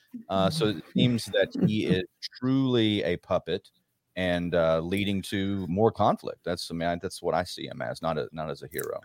[0.50, 2.04] so it seems that he is
[2.38, 3.70] truly a puppet
[4.14, 6.40] and uh, leading to more conflict.
[6.44, 9.00] That's I mean that's what I see him as, not a, not as a hero.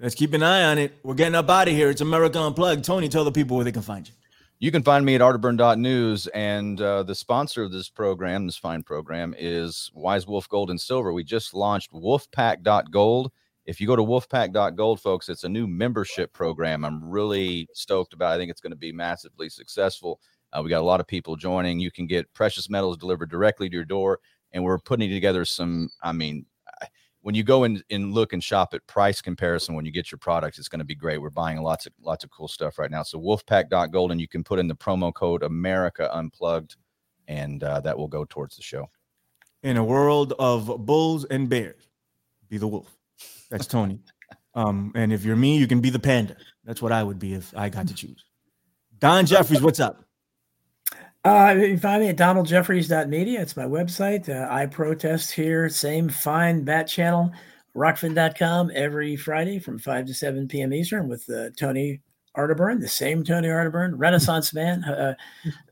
[0.00, 0.92] Let's keep an eye on it.
[1.04, 1.88] We're getting up out of here.
[1.88, 2.84] It's America Unplugged.
[2.84, 4.14] Tony, tell the people where they can find you.
[4.58, 6.28] You can find me at arterburn.news.
[6.28, 10.80] And uh, the sponsor of this program, this fine program, is Wise Wolf Gold and
[10.80, 11.12] Silver.
[11.12, 13.32] We just launched wolfpack.gold.
[13.66, 16.84] If you go to wolfpack.gold, folks, it's a new membership program.
[16.84, 18.32] I'm really stoked about.
[18.32, 20.20] I think it's going to be massively successful.
[20.52, 21.78] Uh, we got a lot of people joining.
[21.78, 24.20] You can get precious metals delivered directly to your door
[24.52, 25.90] and we're putting together some.
[26.02, 26.46] I mean,
[27.26, 30.18] when you go in and look and shop at price comparison when you get your
[30.20, 31.20] products, it's going to be great.
[31.20, 33.02] We're buying lots of lots of cool stuff right now.
[33.02, 36.76] So Wolfpack.gold, and you can put in the promo code America Unplugged,
[37.26, 38.88] and uh, that will go towards the show.
[39.64, 41.88] In a world of bulls and bears,
[42.48, 42.96] be the wolf.
[43.50, 43.98] That's Tony.
[44.54, 46.36] um, and if you're me, you can be the panda.
[46.64, 48.24] That's what I would be if I got to choose.
[49.00, 50.05] Don Jeffries, what's up?
[51.26, 53.42] Uh, you can find me at donaldjeffries.media.
[53.42, 54.28] It's my website.
[54.28, 57.32] Uh, I protest here, same fine bat channel,
[57.74, 60.72] rokfin.com every Friday from 5 to 7 p.m.
[60.72, 62.00] Eastern with uh, Tony
[62.36, 65.16] Arterburn, the same Tony Arterburn, Renaissance man, uh,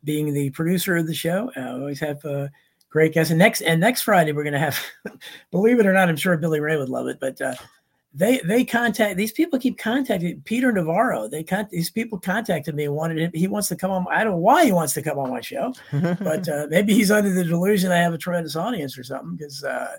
[0.03, 1.53] being the producer of the show.
[1.55, 2.49] I always have uh,
[2.91, 3.31] great guests.
[3.31, 4.85] And next, and next Friday, we're going to have,
[5.53, 7.55] believe it or not, I'm sure Billy Ray would love it, but uh,
[8.15, 11.29] they they contact these people keep contacting Peter Navarro.
[11.29, 13.31] They con- these people contacted me and wanted him.
[13.35, 14.07] He wants to come on.
[14.09, 17.11] I don't know why he wants to come on my show, but uh, maybe he's
[17.11, 19.37] under the delusion I have a tremendous audience or something.
[19.37, 19.97] Because uh,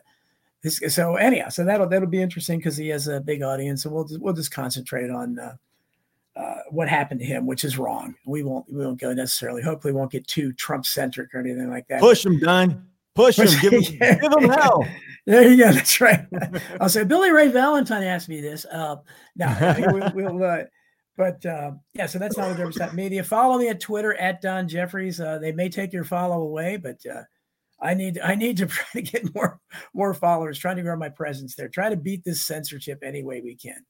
[0.63, 3.93] this, so anyhow, so that'll that'll be interesting because he has a big audience, and
[3.93, 5.55] we'll just, we'll just concentrate on uh,
[6.37, 8.15] uh, what happened to him, which is wrong.
[8.25, 9.61] We won't we won't go necessarily.
[9.61, 11.99] Hopefully, won't get too Trump centric or anything like that.
[11.99, 12.87] Push him, Don.
[13.15, 13.47] Push him.
[13.61, 14.85] Give him, give him hell.
[15.25, 15.71] There you go.
[15.71, 16.25] That's right.
[16.79, 18.65] I'll say Billy Ray Valentine asked me this.
[18.65, 18.97] Uh,
[19.35, 20.63] no, we'll, we'll uh,
[21.17, 23.23] but uh, yeah, so that's not what media.
[23.23, 25.19] Follow me at Twitter at Don Jeffries.
[25.19, 27.21] Uh, they may take your follow away, but uh,
[27.79, 29.59] I need I need to try to get more
[29.93, 31.69] more followers, trying to grow my presence there.
[31.69, 33.85] Try to beat this censorship any way we can.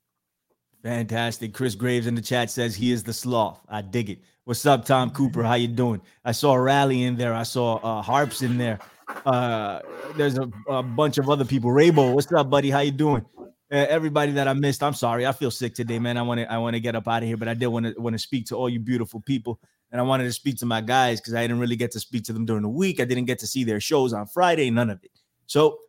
[0.83, 1.51] Fantastic.
[1.53, 3.59] Chris Graves in the chat says he is the sloth.
[3.67, 4.19] I dig it.
[4.43, 5.41] What's up, Tom Cooper?
[5.41, 5.99] How you doing?
[6.23, 7.33] I saw a rally in there.
[7.33, 8.77] I saw uh, harps in there.
[9.25, 9.79] Uh,
[10.15, 11.69] there's a, a bunch of other people.
[11.69, 12.69] Raybo, what's up, buddy?
[12.69, 13.25] How you doing?
[13.71, 15.25] Uh, everybody that I missed, I'm sorry.
[15.25, 16.17] I feel sick today, man.
[16.17, 17.87] I want to I want to get up out of here, but I did want
[17.87, 19.59] to want to speak to all you beautiful people,
[19.91, 22.23] and I wanted to speak to my guys because I didn't really get to speak
[22.25, 22.99] to them during the week.
[22.99, 25.11] I didn't get to see their shows on Friday, none of it.
[25.47, 25.79] So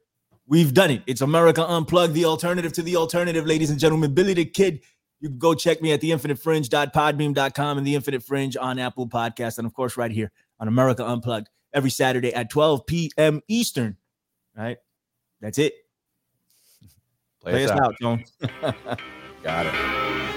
[0.47, 1.03] we've done it.
[1.07, 4.15] It's America Unplugged, the alternative to the alternative, ladies and gentlemen.
[4.15, 4.81] Billy the Kid.
[5.21, 9.67] You can go check me at theinfinitefringe.podbean.com and the Infinite Fringe on Apple Podcast, and
[9.67, 13.43] of course, right here on America Unplugged every Saturday at 12 p.m.
[13.47, 13.97] Eastern.
[14.57, 14.79] Right?
[15.41, 15.75] That's it.
[17.43, 18.25] Play, Play us, out, out John.
[19.45, 20.36] Got it.